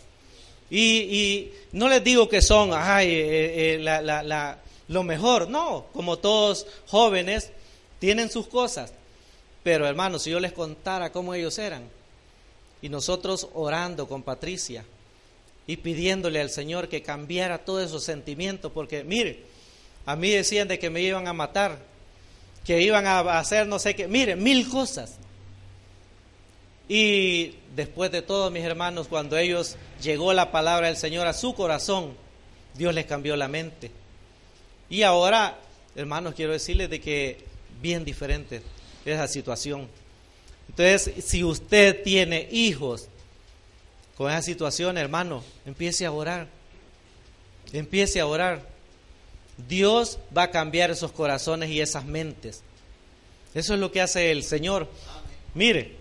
Y, 0.69 1.49
no 1.71 1.89
les 1.89 2.03
digo 2.03 2.29
que 2.29 2.41
son, 2.41 2.71
ay, 2.73 3.07
eh, 3.07 3.75
eh, 3.75 3.79
la, 3.79 4.01
la, 4.01 4.57
lo 4.91 5.03
mejor, 5.03 5.49
no, 5.49 5.85
como 5.93 6.19
todos 6.19 6.67
jóvenes 6.87 7.49
tienen 7.99 8.29
sus 8.29 8.47
cosas. 8.47 8.91
Pero 9.63 9.87
hermanos, 9.87 10.23
si 10.23 10.31
yo 10.31 10.39
les 10.41 10.51
contara 10.51 11.13
cómo 11.13 11.33
ellos 11.33 11.57
eran, 11.59 11.83
y 12.81 12.89
nosotros 12.89 13.47
orando 13.53 14.07
con 14.07 14.21
Patricia 14.21 14.83
y 15.65 15.77
pidiéndole 15.77 16.41
al 16.41 16.49
Señor 16.49 16.89
que 16.89 17.03
cambiara 17.03 17.59
todos 17.59 17.85
esos 17.85 18.03
sentimientos, 18.03 18.73
porque 18.73 19.05
mire, 19.05 19.45
a 20.05 20.17
mí 20.17 20.29
decían 20.29 20.67
de 20.67 20.77
que 20.77 20.89
me 20.89 21.01
iban 21.01 21.25
a 21.25 21.33
matar, 21.33 21.79
que 22.65 22.81
iban 22.81 23.07
a 23.07 23.39
hacer 23.39 23.67
no 23.67 23.79
sé 23.79 23.95
qué, 23.95 24.09
mire, 24.09 24.35
mil 24.35 24.67
cosas. 24.67 25.15
Y 26.89 27.55
después 27.77 28.11
de 28.11 28.21
todo, 28.23 28.51
mis 28.51 28.65
hermanos, 28.65 29.07
cuando 29.07 29.37
ellos 29.37 29.77
llegó 30.01 30.33
la 30.33 30.51
palabra 30.51 30.87
del 30.87 30.97
Señor 30.97 31.27
a 31.27 31.33
su 31.33 31.55
corazón, 31.55 32.13
Dios 32.73 32.93
les 32.93 33.05
cambió 33.05 33.37
la 33.37 33.47
mente. 33.47 34.00
Y 34.91 35.03
ahora, 35.03 35.57
hermanos, 35.95 36.35
quiero 36.35 36.51
decirles 36.51 36.89
de 36.89 36.99
que 36.99 37.37
bien 37.81 38.03
diferente 38.03 38.61
esa 39.05 39.25
situación. 39.25 39.87
Entonces, 40.67 41.23
si 41.23 41.45
usted 41.45 42.03
tiene 42.03 42.49
hijos 42.51 43.07
con 44.17 44.29
esa 44.29 44.41
situación, 44.41 44.97
hermano, 44.97 45.45
empiece 45.65 46.05
a 46.05 46.11
orar. 46.11 46.49
Empiece 47.71 48.19
a 48.19 48.25
orar. 48.25 48.67
Dios 49.69 50.19
va 50.37 50.43
a 50.43 50.51
cambiar 50.51 50.91
esos 50.91 51.13
corazones 51.13 51.69
y 51.69 51.79
esas 51.79 52.03
mentes. 52.03 52.61
Eso 53.53 53.73
es 53.75 53.79
lo 53.79 53.93
que 53.93 54.01
hace 54.01 54.29
el 54.29 54.43
Señor. 54.43 54.89
Mire, 55.53 55.95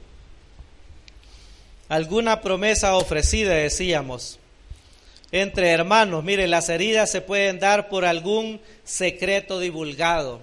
alguna 1.88 2.40
promesa 2.40 2.96
ofrecida, 2.96 3.55
decíamos, 3.55 4.39
entre 5.33 5.71
hermanos. 5.71 6.25
Mire, 6.25 6.47
las 6.49 6.69
heridas 6.69 7.11
se 7.11 7.21
pueden 7.21 7.59
dar 7.59 7.88
por 7.88 8.05
algún 8.05 8.61
secreto 8.85 9.61
divulgado. 9.61 10.40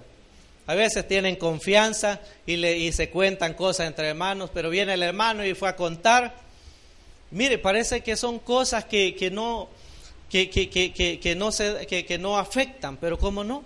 A 0.66 0.74
veces 0.74 1.08
tienen 1.08 1.36
confianza 1.36 2.20
y, 2.44 2.56
le, 2.56 2.76
y 2.76 2.92
se 2.92 3.08
cuentan 3.08 3.54
cosas 3.54 3.86
entre 3.86 4.08
hermanos, 4.08 4.50
pero 4.52 4.68
viene 4.68 4.94
el 4.94 5.02
hermano 5.02 5.44
y 5.44 5.54
fue 5.54 5.68
a 5.68 5.76
contar. 5.76 6.34
Mire, 7.30 7.58
parece 7.58 8.02
que 8.02 8.16
son 8.16 8.38
cosas 8.38 8.84
que, 8.84 9.14
que 9.14 9.30
no, 9.30 9.68
que, 10.30 10.50
que, 10.50 10.68
que, 10.68 11.34
no 11.34 11.52
se, 11.52 11.86
que, 11.86 12.18
no 12.18 12.38
afectan, 12.38 12.98
pero 12.98 13.18
¿cómo 13.18 13.44
no? 13.44 13.62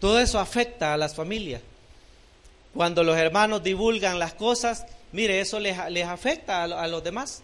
Todo 0.00 0.18
eso 0.18 0.38
afecta 0.38 0.92
a 0.92 0.96
las 0.96 1.14
familias. 1.14 1.62
Cuando 2.74 3.04
los 3.04 3.16
hermanos 3.16 3.62
divulgan 3.62 4.18
las 4.18 4.34
cosas, 4.34 4.86
mire, 5.12 5.40
eso 5.40 5.60
les, 5.60 5.78
les 5.90 6.06
afecta 6.06 6.64
a, 6.64 6.88
los 6.88 7.02
demás. 7.02 7.42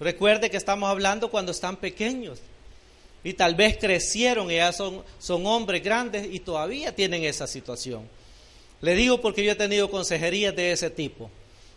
Recuerde 0.00 0.50
que 0.50 0.56
estamos 0.56 0.88
hablando 0.88 1.30
cuando 1.30 1.52
están 1.52 1.76
pequeños 1.76 2.40
y 3.22 3.32
tal 3.32 3.54
vez 3.54 3.78
crecieron 3.78 4.50
y 4.50 4.56
ya 4.56 4.72
son, 4.72 5.02
son 5.18 5.46
hombres 5.46 5.82
grandes 5.82 6.28
y 6.30 6.40
todavía 6.40 6.94
tienen 6.94 7.24
esa 7.24 7.46
situación. 7.46 8.08
Le 8.80 8.94
digo 8.94 9.20
porque 9.20 9.44
yo 9.44 9.52
he 9.52 9.56
tenido 9.56 9.90
consejerías 9.90 10.54
de 10.54 10.72
ese 10.72 10.90
tipo 10.90 11.30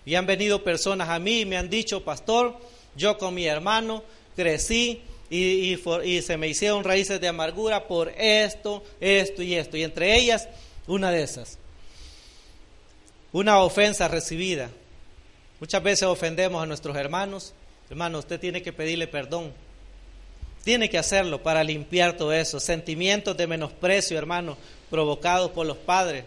y 0.05 0.15
han 0.15 0.25
venido 0.25 0.63
personas 0.63 1.09
a 1.09 1.19
mí 1.19 1.41
y 1.41 1.45
me 1.45 1.57
han 1.57 1.69
dicho, 1.69 2.03
pastor, 2.03 2.57
yo 2.95 3.17
con 3.17 3.33
mi 3.33 3.45
hermano 3.45 4.03
crecí 4.35 5.01
y, 5.29 5.73
y, 5.73 6.21
se 6.21 6.37
me 6.37 6.47
hicieron 6.47 6.83
raíces 6.83 7.19
de 7.19 7.27
amargura 7.27 7.87
por 7.87 8.09
esto, 8.17 8.83
esto 8.99 9.41
y 9.41 9.55
esto. 9.55 9.75
Y 9.75 9.83
entre 9.83 10.15
ellas, 10.17 10.47
una 10.87 11.11
de 11.11 11.23
esas. 11.23 11.57
Una 13.33 13.59
ofensa 13.59 14.07
recibida. 14.07 14.69
Muchas 15.59 15.83
veces 15.83 16.03
ofendemos 16.03 16.63
a 16.63 16.65
nuestros 16.65 16.95
hermanos. 16.95 17.53
Hermano, 17.89 18.19
usted 18.19 18.39
tiene 18.39 18.61
que 18.61 18.73
pedirle 18.73 19.07
perdón. 19.07 19.53
Tiene 20.63 20.89
que 20.89 20.97
hacerlo 20.97 21.41
para 21.41 21.63
limpiar 21.63 22.17
todo 22.17 22.33
eso. 22.33 22.59
Sentimientos 22.59 23.37
de 23.37 23.47
menosprecio, 23.47 24.17
hermano, 24.17 24.57
provocados 24.89 25.51
por 25.51 25.65
los 25.65 25.77
padres. 25.77 26.25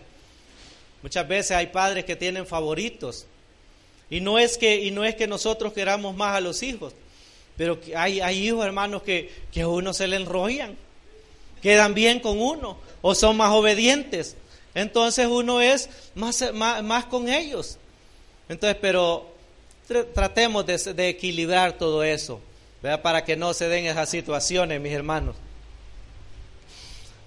Muchas 1.02 1.26
veces 1.26 1.52
hay 1.52 1.68
padres 1.68 2.04
que 2.04 2.16
tienen 2.16 2.46
favoritos. 2.46 3.26
Y 4.10 4.20
no 4.20 4.38
es 4.38 4.58
que, 4.58 4.76
y 4.82 4.90
no 4.90 5.04
es 5.04 5.14
que 5.14 5.26
nosotros 5.26 5.72
queramos 5.72 6.16
más 6.16 6.36
a 6.36 6.40
los 6.40 6.62
hijos, 6.62 6.94
pero 7.56 7.78
hay, 7.96 8.20
hay 8.20 8.48
hijos, 8.48 8.64
hermanos, 8.66 9.02
que, 9.02 9.30
que 9.52 9.62
a 9.62 9.68
uno 9.68 9.94
se 9.94 10.08
le 10.08 10.16
enrollan, 10.16 10.76
quedan 11.62 11.94
bien 11.94 12.18
con 12.18 12.40
uno 12.40 12.76
o 13.02 13.14
son 13.14 13.36
más 13.36 13.52
obedientes. 13.52 14.36
Entonces 14.74 15.26
uno 15.26 15.60
es 15.60 15.88
más, 16.14 16.52
más, 16.52 17.04
con 17.06 17.28
ellos. 17.28 17.78
Entonces, 18.48 18.78
pero 18.80 19.32
tratemos 20.14 20.66
de, 20.66 21.08
equilibrar 21.08 21.78
todo 21.78 22.02
eso, 22.02 22.40
para 23.02 23.24
que 23.24 23.36
no 23.36 23.52
se 23.54 23.68
den 23.68 23.86
esas 23.86 24.08
situaciones, 24.08 24.80
mis 24.80 24.92
hermanos. 24.92 25.36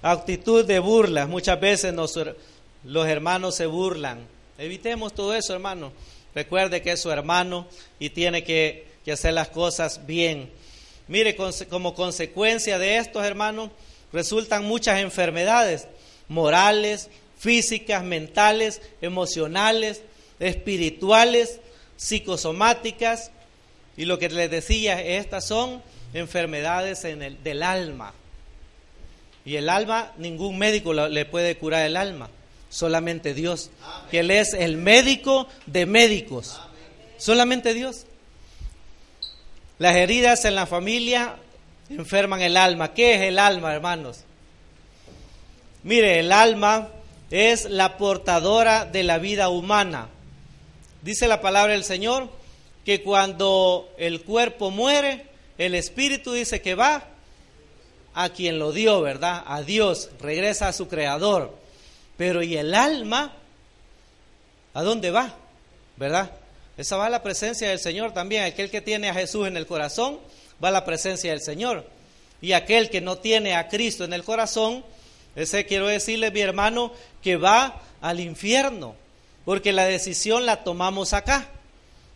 Actitud 0.02 0.66
de 0.66 0.80
burla, 0.80 1.28
muchas 1.28 1.60
veces 1.60 1.94
los 2.84 3.08
hermanos 3.08 3.56
se 3.56 3.66
burlan. 3.66 4.26
Evitemos 4.58 5.14
todo 5.14 5.34
eso, 5.34 5.54
hermano. 5.54 5.92
Recuerde 6.36 6.82
que 6.82 6.92
es 6.92 7.02
su 7.02 7.12
hermano 7.12 7.68
y 8.00 8.10
tiene 8.10 8.44
que 8.44 8.94
que 9.04 9.12
hacer 9.12 9.34
las 9.34 9.50
cosas 9.50 10.06
bien. 10.06 10.50
Mire, 11.08 11.36
como 11.70 11.94
consecuencia 11.94 12.80
de 12.80 12.98
estos, 12.98 13.26
hermanos, 13.26 13.70
resultan 14.12 14.64
muchas 14.64 15.00
enfermedades 15.00 15.88
morales, 16.30 17.10
físicas, 17.38 18.04
mentales, 18.04 18.82
emocionales, 19.02 20.02
espirituales, 20.40 21.60
psicosomáticas. 22.04 23.32
Y 23.96 24.06
lo 24.06 24.20
que 24.20 24.30
les 24.30 24.52
decía, 24.52 25.02
estas 25.02 25.46
son 25.46 25.82
enfermedades 26.14 27.06
en 27.06 27.22
el, 27.22 27.42
del 27.44 27.64
alma. 27.64 28.14
Y 29.46 29.56
el 29.56 29.70
alma, 29.70 30.12
ningún 30.18 30.58
médico 30.58 30.94
le 30.94 31.26
puede 31.26 31.58
curar 31.58 31.86
el 31.86 31.98
alma, 31.98 32.30
solamente 32.70 33.34
Dios, 33.34 33.72
que 34.10 34.20
Él 34.20 34.32
es 34.32 34.54
el 34.54 34.78
médico 34.78 35.48
de 35.66 35.86
médicos, 35.86 36.60
solamente 37.18 37.74
Dios. 37.74 38.06
Las 39.80 39.96
heridas 39.96 40.46
en 40.46 40.56
la 40.56 40.66
familia 40.66 41.36
enferman 41.90 42.42
el 42.42 42.56
alma. 42.56 42.94
¿Qué 42.94 43.16
es 43.16 43.22
el 43.22 43.38
alma, 43.38 43.74
hermanos? 43.74 44.22
Mire, 45.84 46.20
el 46.20 46.32
alma 46.32 46.88
es 47.32 47.66
la 47.66 47.98
portadora 47.98 48.86
de 48.86 49.04
la 49.04 49.18
vida 49.18 49.50
humana. 49.50 50.08
Dice 51.04 51.28
la 51.28 51.42
palabra 51.42 51.74
del 51.74 51.84
Señor 51.84 52.30
que 52.86 53.04
cuando 53.04 53.94
el 53.98 54.24
cuerpo 54.24 54.72
muere, 54.72 55.26
el 55.58 55.76
espíritu 55.76 56.32
dice 56.32 56.62
que 56.62 56.76
va 56.76 57.06
a 58.14 58.30
quien 58.30 58.58
lo 58.58 58.72
dio, 58.72 59.02
¿verdad? 59.02 59.44
A 59.46 59.62
Dios, 59.64 60.10
regresa 60.22 60.70
a 60.70 60.74
su 60.74 60.88
creador. 60.88 61.54
Pero 62.16 62.42
¿y 62.42 62.56
el 62.56 62.74
alma? 62.74 63.34
¿A 64.74 64.82
dónde 64.82 65.12
va? 65.12 65.36
¿Verdad? 65.98 66.32
Esa 66.78 66.96
va 66.96 67.08
a 67.08 67.10
la 67.10 67.22
presencia 67.22 67.70
del 67.70 67.80
Señor 67.80 68.14
también. 68.14 68.46
Aquel 68.46 68.72
que 68.72 68.80
tiene 68.80 69.10
a 69.10 69.14
Jesús 69.14 69.46
en 69.48 69.58
el 69.58 69.68
corazón 69.68 70.20
va 70.64 70.70
a 70.70 70.72
la 70.72 70.86
presencia 70.86 71.32
del 71.32 71.42
Señor. 71.42 71.86
Y 72.42 72.54
aquel 72.54 72.90
que 72.90 73.02
no 73.02 73.18
tiene 73.18 73.56
a 73.56 73.68
Cristo 73.68 74.06
en 74.06 74.14
el 74.14 74.24
corazón, 74.24 74.86
ese 75.36 75.66
quiero 75.66 75.88
decirle, 75.88 76.32
mi 76.32 76.40
hermano, 76.40 76.94
que 77.22 77.36
va 77.36 77.82
al 78.00 78.22
infierno. 78.22 79.03
Porque 79.46 79.74
la 79.74 79.86
decisión 79.86 80.46
la 80.46 80.64
tomamos 80.64 81.14
acá. 81.14 81.50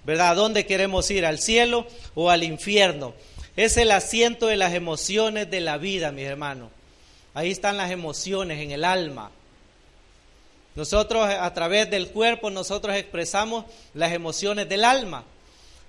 ¿Verdad? 0.05 0.29
¿A 0.29 0.35
dónde 0.35 0.65
queremos 0.65 1.11
ir? 1.11 1.25
¿Al 1.25 1.39
cielo 1.39 1.85
o 2.15 2.29
al 2.29 2.43
infierno? 2.43 3.13
Es 3.57 3.75
el 3.75 3.91
asiento 3.91 4.47
de 4.47 4.55
las 4.55 4.73
emociones 4.73 5.49
de 5.49 5.59
la 5.59 5.77
vida, 5.77 6.11
mi 6.11 6.23
hermano. 6.23 6.69
Ahí 7.33 7.51
están 7.51 7.75
las 7.75 7.91
emociones 7.91 8.59
en 8.59 8.71
el 8.71 8.85
alma. 8.85 9.31
Nosotros 10.75 11.27
a 11.27 11.53
través 11.53 11.89
del 11.89 12.09
cuerpo, 12.09 12.49
nosotros 12.51 12.95
expresamos 12.95 13.65
las 13.93 14.11
emociones 14.13 14.69
del 14.69 14.85
alma. 14.85 15.23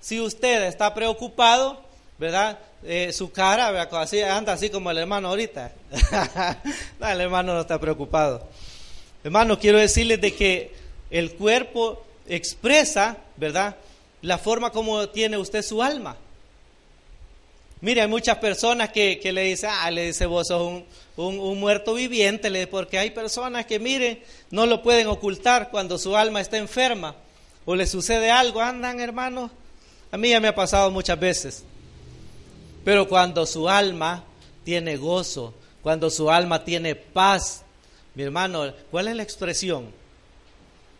Si 0.01 0.19
usted 0.19 0.63
está 0.63 0.93
preocupado, 0.93 1.81
¿verdad? 2.17 2.57
Eh, 2.83 3.11
su 3.13 3.31
cara 3.31 3.81
así, 3.81 4.21
anda 4.21 4.53
así 4.53 4.69
como 4.69 4.89
el 4.89 4.97
hermano 4.97 5.29
ahorita. 5.29 5.71
el 7.01 7.21
hermano 7.21 7.53
no 7.53 7.61
está 7.61 7.79
preocupado. 7.79 8.47
Hermano, 9.23 9.59
quiero 9.59 9.77
decirles 9.77 10.19
de 10.21 10.33
que 10.33 10.73
el 11.09 11.33
cuerpo 11.33 12.03
expresa, 12.27 13.17
¿verdad? 13.37 13.75
La 14.21 14.37
forma 14.37 14.71
como 14.71 15.09
tiene 15.09 15.37
usted 15.37 15.61
su 15.61 15.81
alma. 15.81 16.17
Mire, 17.81 18.01
hay 18.01 18.07
muchas 18.07 18.37
personas 18.37 18.89
que, 18.89 19.19
le 19.23 19.43
dicen, 19.43 19.69
ah, 19.71 19.89
le 19.89 20.07
dice, 20.07 20.25
vos 20.25 20.47
sos 20.47 20.61
un, 20.61 20.85
un, 21.39 21.59
muerto 21.59 21.93
viviente, 21.93 22.67
porque 22.67 22.99
hay 22.99 23.11
personas 23.11 23.65
que, 23.65 23.79
miren, 23.79 24.21
no 24.51 24.65
lo 24.65 24.83
pueden 24.83 25.07
ocultar 25.07 25.69
cuando 25.69 25.97
su 25.97 26.17
alma 26.17 26.41
está 26.41 26.57
enferma 26.57 27.15
o 27.65 27.75
le 27.75 27.87
sucede 27.87 28.31
algo, 28.31 28.61
andan 28.61 28.99
hermanos. 28.99 29.51
A 30.11 30.17
mí 30.17 30.29
ya 30.29 30.39
me 30.39 30.47
ha 30.47 30.55
pasado 30.55 30.91
muchas 30.91 31.19
veces. 31.19 31.63
Pero 32.83 33.07
cuando 33.07 33.45
su 33.45 33.69
alma 33.69 34.23
tiene 34.65 34.97
gozo, 34.97 35.53
cuando 35.83 36.09
su 36.09 36.29
alma 36.29 36.63
tiene 36.63 36.95
paz, 36.95 37.63
mi 38.15 38.23
hermano, 38.23 38.73
¿cuál 38.91 39.07
es 39.07 39.15
la 39.15 39.23
expresión? 39.23 39.98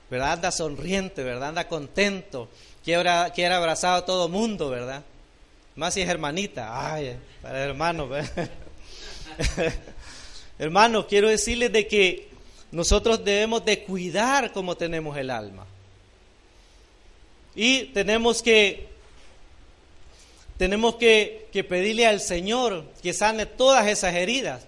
¿Verdad? 0.09 0.33
Anda 0.33 0.51
sonriente, 0.51 1.23
¿verdad? 1.23 1.49
Anda 1.49 1.67
contento, 1.67 2.49
quiere, 2.83 3.09
quiere 3.35 3.53
abrazar 3.53 3.97
a 3.97 4.05
todo 4.05 4.27
mundo, 4.27 4.69
¿verdad? 4.69 5.03
Más 5.75 5.93
si 5.93 6.01
es 6.01 6.09
hermanita, 6.09 6.93
ay, 6.93 7.17
para 7.41 7.59
hermano. 7.59 8.09
hermano, 10.59 11.07
quiero 11.07 11.29
decirles 11.29 11.71
de 11.71 11.87
que 11.87 12.29
nosotros 12.71 13.23
debemos 13.23 13.63
de 13.65 13.83
cuidar 13.83 14.51
cómo 14.51 14.75
tenemos 14.75 15.17
el 15.17 15.29
alma. 15.29 15.65
Y 17.55 17.85
tenemos 17.85 18.41
que 18.41 18.89
tenemos 20.57 20.95
que, 20.95 21.47
que, 21.53 21.63
pedirle 21.63 22.05
al 22.05 22.19
Señor 22.19 22.83
que 23.01 23.13
sane 23.13 23.45
todas 23.45 23.87
esas 23.87 24.13
heridas, 24.13 24.65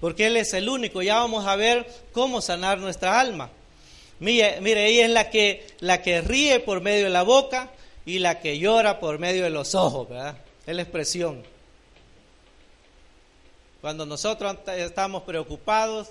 porque 0.00 0.26
Él 0.26 0.38
es 0.38 0.54
el 0.54 0.70
único. 0.70 1.02
Ya 1.02 1.16
vamos 1.16 1.46
a 1.46 1.54
ver 1.54 1.86
cómo 2.12 2.40
sanar 2.40 2.78
nuestra 2.78 3.20
alma. 3.20 3.50
Mire, 4.24 4.86
ella 4.86 5.04
es 5.04 5.10
la 5.10 5.28
que, 5.28 5.66
la 5.80 6.00
que 6.00 6.22
ríe 6.22 6.60
por 6.60 6.80
medio 6.80 7.04
de 7.04 7.10
la 7.10 7.22
boca 7.22 7.70
y 8.06 8.18
la 8.18 8.40
que 8.40 8.58
llora 8.58 8.98
por 8.98 9.18
medio 9.18 9.44
de 9.44 9.50
los 9.50 9.74
ojos, 9.74 10.08
¿verdad? 10.08 10.36
Es 10.66 10.74
la 10.74 10.82
expresión. 10.82 11.42
Cuando 13.82 14.06
nosotros 14.06 14.56
estamos 14.76 15.24
preocupados, 15.24 16.08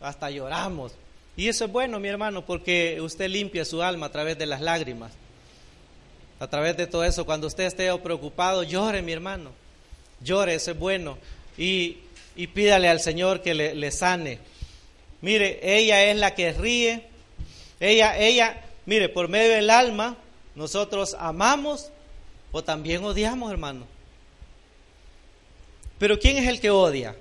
hasta 0.00 0.30
lloramos. 0.30 0.92
Y 1.36 1.48
eso 1.48 1.64
es 1.64 1.72
bueno, 1.72 1.98
mi 1.98 2.06
hermano, 2.06 2.46
porque 2.46 3.00
usted 3.00 3.28
limpia 3.28 3.64
su 3.64 3.82
alma 3.82 4.06
a 4.06 4.12
través 4.12 4.38
de 4.38 4.46
las 4.46 4.60
lágrimas. 4.60 5.12
A 6.38 6.46
través 6.46 6.76
de 6.76 6.86
todo 6.86 7.02
eso, 7.02 7.26
cuando 7.26 7.48
usted 7.48 7.64
esté 7.64 7.92
preocupado, 7.98 8.62
llore, 8.62 9.02
mi 9.02 9.10
hermano. 9.10 9.50
Llore, 10.20 10.54
eso 10.54 10.70
es 10.70 10.78
bueno. 10.78 11.18
Y, 11.58 11.98
y 12.36 12.46
pídale 12.46 12.88
al 12.88 13.00
Señor 13.00 13.42
que 13.42 13.54
le, 13.54 13.74
le, 13.74 13.90
sane. 13.90 14.38
Mire, 15.20 15.58
ella 15.62 16.04
es 16.04 16.16
la 16.16 16.34
que 16.34 16.52
ríe. 16.52 17.15
Ella, 17.80 18.18
ella, 18.18 18.64
mire, 18.86 19.08
por 19.08 19.28
medio 19.28 19.52
del 19.52 19.70
alma, 19.70 20.16
nosotros 20.54 21.16
amamos 21.18 21.90
o 22.52 22.64
también 22.64 23.04
odiamos, 23.04 23.50
hermano. 23.50 23.86
Pero 25.98 26.18
¿quién 26.18 26.36
es 26.36 26.48
el 26.48 26.60
que 26.60 26.70
odia? 26.70 27.16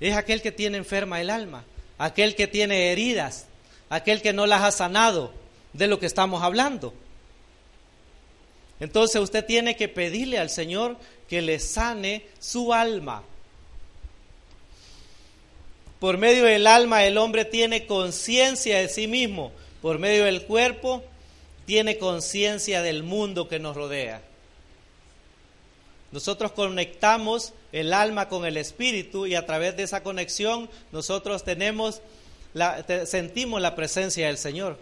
Es 0.00 0.16
aquel 0.16 0.42
que 0.42 0.52
tiene 0.52 0.78
enferma 0.78 1.20
el 1.20 1.30
alma, 1.30 1.64
aquel 1.98 2.34
que 2.34 2.46
tiene 2.46 2.92
heridas, 2.92 3.46
aquel 3.88 4.22
que 4.22 4.32
no 4.32 4.46
las 4.46 4.62
ha 4.62 4.72
sanado, 4.72 5.32
de 5.72 5.86
lo 5.86 5.98
que 5.98 6.06
estamos 6.06 6.42
hablando. 6.42 6.94
Entonces 8.80 9.20
usted 9.20 9.44
tiene 9.44 9.76
que 9.76 9.88
pedirle 9.88 10.38
al 10.38 10.50
Señor 10.50 10.96
que 11.28 11.42
le 11.42 11.60
sane 11.60 12.26
su 12.38 12.72
alma. 12.72 13.22
Por 15.98 16.16
medio 16.16 16.44
del 16.44 16.66
alma 16.66 17.04
el 17.04 17.18
hombre 17.18 17.44
tiene 17.44 17.86
conciencia 17.86 18.78
de 18.78 18.88
sí 18.88 19.06
mismo. 19.06 19.52
Por 19.82 19.98
medio 19.98 20.24
del 20.24 20.44
cuerpo 20.46 21.02
tiene 21.66 21.98
conciencia 21.98 22.82
del 22.82 23.02
mundo 23.02 23.48
que 23.48 23.58
nos 23.58 23.76
rodea. 23.76 24.22
Nosotros 26.12 26.52
conectamos 26.52 27.52
el 27.72 27.92
alma 27.92 28.28
con 28.28 28.44
el 28.44 28.56
espíritu 28.56 29.26
y 29.26 29.36
a 29.36 29.46
través 29.46 29.76
de 29.76 29.84
esa 29.84 30.02
conexión 30.02 30.68
nosotros 30.90 31.44
tenemos 31.44 32.02
la, 32.52 32.84
sentimos 33.06 33.60
la 33.60 33.76
presencia 33.76 34.26
del 34.26 34.38
Señor. 34.38 34.76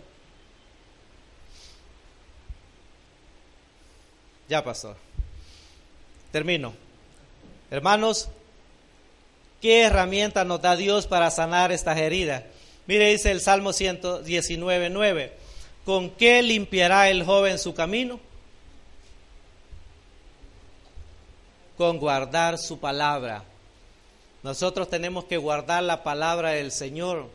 Ya 4.49 4.65
pasó. 4.65 4.97
Termino. 6.33 6.73
Hermanos, 7.71 8.31
¿qué 9.61 9.83
herramienta 9.83 10.45
nos 10.45 10.63
da 10.63 10.77
Dios 10.77 11.07
para 11.07 11.31
sanar 11.31 11.71
estas 11.71 11.99
heridas? 11.99 12.45
Mire, 12.89 13.11
dice 13.11 13.31
el 13.31 13.43
Salmo 13.43 13.75
119, 13.75 14.89
9. 14.89 15.33
¿Con 15.85 16.09
qué 16.09 16.43
limpiará 16.43 17.11
el 17.11 17.23
joven 17.23 17.59
su 17.59 17.75
camino? 17.75 18.19
Con 21.77 21.99
guardar 21.99 22.57
su 22.57 22.81
palabra. 22.81 23.45
Nosotros 24.43 24.89
tenemos 24.89 25.25
que 25.25 25.37
guardar 25.37 25.83
la 25.83 26.03
palabra 26.03 26.53
del 26.53 26.73
Señor, 26.73 27.29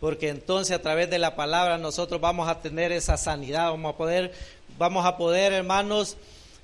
porque 0.00 0.28
entonces 0.28 0.76
a 0.76 0.82
través 0.82 1.08
de 1.08 1.18
la 1.18 1.34
palabra 1.34 1.78
nosotros 1.78 2.20
vamos 2.20 2.46
a 2.46 2.60
tener 2.60 2.92
esa 2.92 3.16
sanidad, 3.16 3.70
vamos 3.70 3.94
a 3.94 3.96
poder 3.96 4.34
vamos 4.76 5.06
a 5.06 5.16
poder, 5.16 5.54
hermanos, 5.54 6.18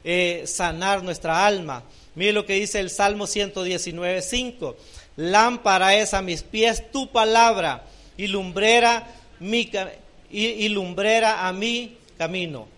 eh, 0.04 0.44
sanar 0.46 1.02
nuestra 1.02 1.46
alma. 1.46 1.84
Mire 2.14 2.34
lo 2.34 2.44
que 2.44 2.52
dice 2.52 2.80
el 2.80 2.90
Salmo 2.90 3.26
119, 3.26 4.20
5. 4.20 4.76
Lámpara 5.16 5.96
es 5.96 6.12
a 6.12 6.20
mis 6.20 6.42
pies 6.42 6.90
tu 6.92 7.10
palabra 7.10 7.84
y 8.16 8.26
lumbrera, 8.26 9.06
mi, 9.40 9.70
a 9.72 11.52
mi 11.52 11.96
camino. 12.16 12.68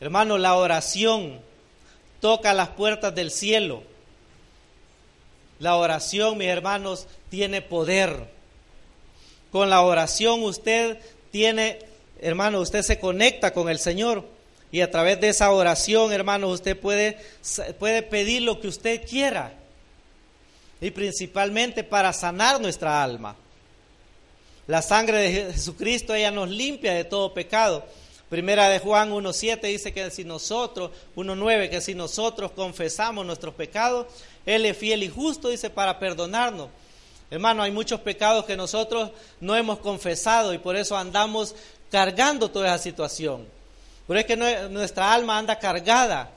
Hermano, 0.00 0.38
la 0.38 0.56
oración 0.56 1.40
toca 2.20 2.54
las 2.54 2.70
puertas 2.70 3.14
del 3.14 3.30
cielo. 3.30 3.82
La 5.58 5.76
oración, 5.76 6.38
mis 6.38 6.48
hermanos, 6.48 7.06
tiene 7.30 7.62
poder. 7.62 8.30
Con 9.52 9.70
la 9.70 9.82
oración 9.82 10.42
usted 10.42 10.98
tiene 11.30 11.78
hermano, 12.22 12.60
usted 12.60 12.82
se 12.82 12.98
conecta 12.98 13.52
con 13.52 13.68
el 13.68 13.78
Señor 13.78 14.24
y 14.70 14.80
a 14.80 14.90
través 14.90 15.20
de 15.20 15.28
esa 15.28 15.50
oración, 15.50 16.12
hermano, 16.12 16.48
usted 16.48 16.78
puede, 16.78 17.18
puede 17.78 18.02
pedir 18.02 18.42
lo 18.42 18.60
que 18.60 18.68
usted 18.68 19.06
quiera 19.06 19.52
y 20.82 20.90
principalmente 20.90 21.84
para 21.84 22.12
sanar 22.12 22.60
nuestra 22.60 23.02
alma. 23.02 23.36
La 24.66 24.82
sangre 24.82 25.18
de 25.18 25.52
Jesucristo, 25.52 26.12
ella 26.12 26.32
nos 26.32 26.50
limpia 26.50 26.92
de 26.92 27.04
todo 27.04 27.32
pecado. 27.32 27.84
Primera 28.28 28.68
de 28.68 28.80
Juan 28.80 29.12
1.7 29.12 29.60
dice 29.62 29.92
que 29.92 30.10
si 30.10 30.24
nosotros, 30.24 30.90
1.9, 31.14 31.70
que 31.70 31.80
si 31.80 31.94
nosotros 31.94 32.50
confesamos 32.50 33.24
nuestros 33.24 33.54
pecados, 33.54 34.08
Él 34.44 34.66
es 34.66 34.76
fiel 34.76 35.04
y 35.04 35.08
justo, 35.08 35.50
dice, 35.50 35.70
para 35.70 36.00
perdonarnos. 36.00 36.68
Hermano, 37.30 37.62
hay 37.62 37.70
muchos 37.70 38.00
pecados 38.00 38.44
que 38.44 38.56
nosotros 38.56 39.12
no 39.40 39.54
hemos 39.54 39.78
confesado 39.78 40.52
y 40.52 40.58
por 40.58 40.74
eso 40.74 40.96
andamos 40.96 41.54
cargando 41.92 42.50
toda 42.50 42.66
esa 42.66 42.82
situación. 42.82 43.46
Pero 44.08 44.18
es 44.18 44.26
que 44.26 44.36
nuestra 44.36 45.14
alma 45.14 45.38
anda 45.38 45.60
cargada. 45.60 46.30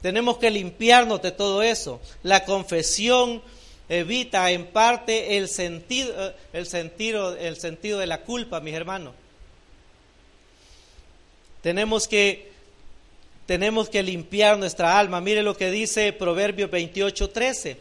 Tenemos 0.00 0.38
que 0.38 0.50
limpiarnos 0.50 1.22
de 1.22 1.32
todo 1.32 1.62
eso. 1.62 2.00
La 2.22 2.44
confesión 2.44 3.42
evita 3.88 4.50
en 4.50 4.66
parte 4.66 5.36
el 5.36 5.48
sentido, 5.48 6.28
eh, 6.28 6.34
el 6.52 6.66
sentido, 6.66 7.36
el 7.36 7.56
sentido 7.56 7.98
de 7.98 8.06
la 8.06 8.22
culpa, 8.22 8.60
mis 8.60 8.74
hermanos. 8.74 9.14
Tenemos 11.62 12.06
que, 12.06 12.52
tenemos 13.46 13.88
que 13.88 14.02
limpiar 14.02 14.58
nuestra 14.58 14.98
alma. 14.98 15.20
Mire 15.20 15.42
lo 15.42 15.56
que 15.56 15.70
dice 15.70 16.12
Proverbios 16.12 16.70
28, 16.70 17.30
13. 17.30 17.76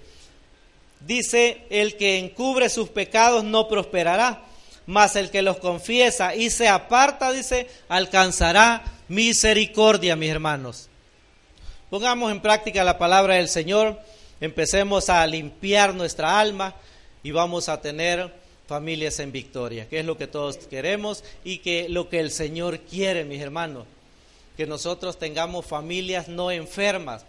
Dice, 1.01 1.64
el 1.70 1.97
que 1.97 2.18
encubre 2.18 2.70
sus 2.70 2.89
pecados 2.89 3.43
no 3.43 3.68
prosperará 3.68 4.43
mas 4.86 5.16
el 5.16 5.30
que 5.30 5.41
los 5.41 5.58
confiesa 5.58 6.36
y 6.36 6.49
se 6.49 6.68
aparta, 6.68 7.32
dice, 7.32 7.68
alcanzará 7.88 8.84
misericordia, 9.08 10.16
mis 10.16 10.30
hermanos. 10.30 10.89
Pongamos 11.89 12.32
en 12.32 12.41
práctica 12.41 12.84
la 12.84 12.97
palabra 12.97 13.36
del 13.36 13.47
Señor, 13.47 13.99
empecemos 14.45 15.09
a 15.09 15.25
limpiar 15.27 15.93
nuestra 15.93 16.39
alma 16.39 16.75
y 17.23 17.31
vamos 17.31 17.69
a 17.69 17.81
tener 17.81 18.33
familias 18.67 19.19
en 19.19 19.31
victoria, 19.31 19.87
que 19.87 19.99
es 19.99 20.05
lo 20.05 20.17
que 20.17 20.27
todos 20.27 20.57
queremos 20.57 21.23
y 21.43 21.59
que 21.59 21.87
lo 21.89 22.09
que 22.09 22.19
el 22.19 22.31
Señor 22.31 22.79
quiere, 22.79 23.25
mis 23.25 23.41
hermanos, 23.41 23.85
que 24.57 24.65
nosotros 24.65 25.19
tengamos 25.19 25.65
familias 25.65 26.27
no 26.27 26.51
enfermas, 26.51 27.25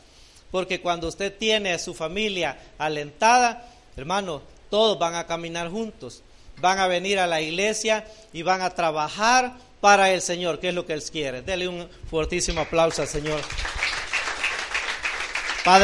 porque 0.50 0.80
cuando 0.80 1.08
usted 1.08 1.36
tiene 1.36 1.72
a 1.72 1.78
su 1.78 1.94
familia 1.94 2.58
alentada, 2.78 3.68
hermano, 3.96 4.42
todos 4.70 4.98
van 4.98 5.14
a 5.14 5.26
caminar 5.26 5.68
juntos 5.70 6.22
van 6.60 6.78
a 6.78 6.86
venir 6.86 7.18
a 7.18 7.26
la 7.26 7.40
iglesia 7.40 8.04
y 8.32 8.42
van 8.42 8.62
a 8.62 8.70
trabajar 8.70 9.54
para 9.80 10.10
el 10.10 10.22
Señor, 10.22 10.60
que 10.60 10.68
es 10.68 10.74
lo 10.74 10.86
que 10.86 10.94
Él 10.94 11.02
quiere. 11.02 11.42
Dele 11.42 11.68
un 11.68 11.88
fuertísimo 12.08 12.60
aplauso 12.60 13.02
al 13.02 13.08
Señor. 13.08 13.40
Padre. 15.64 15.82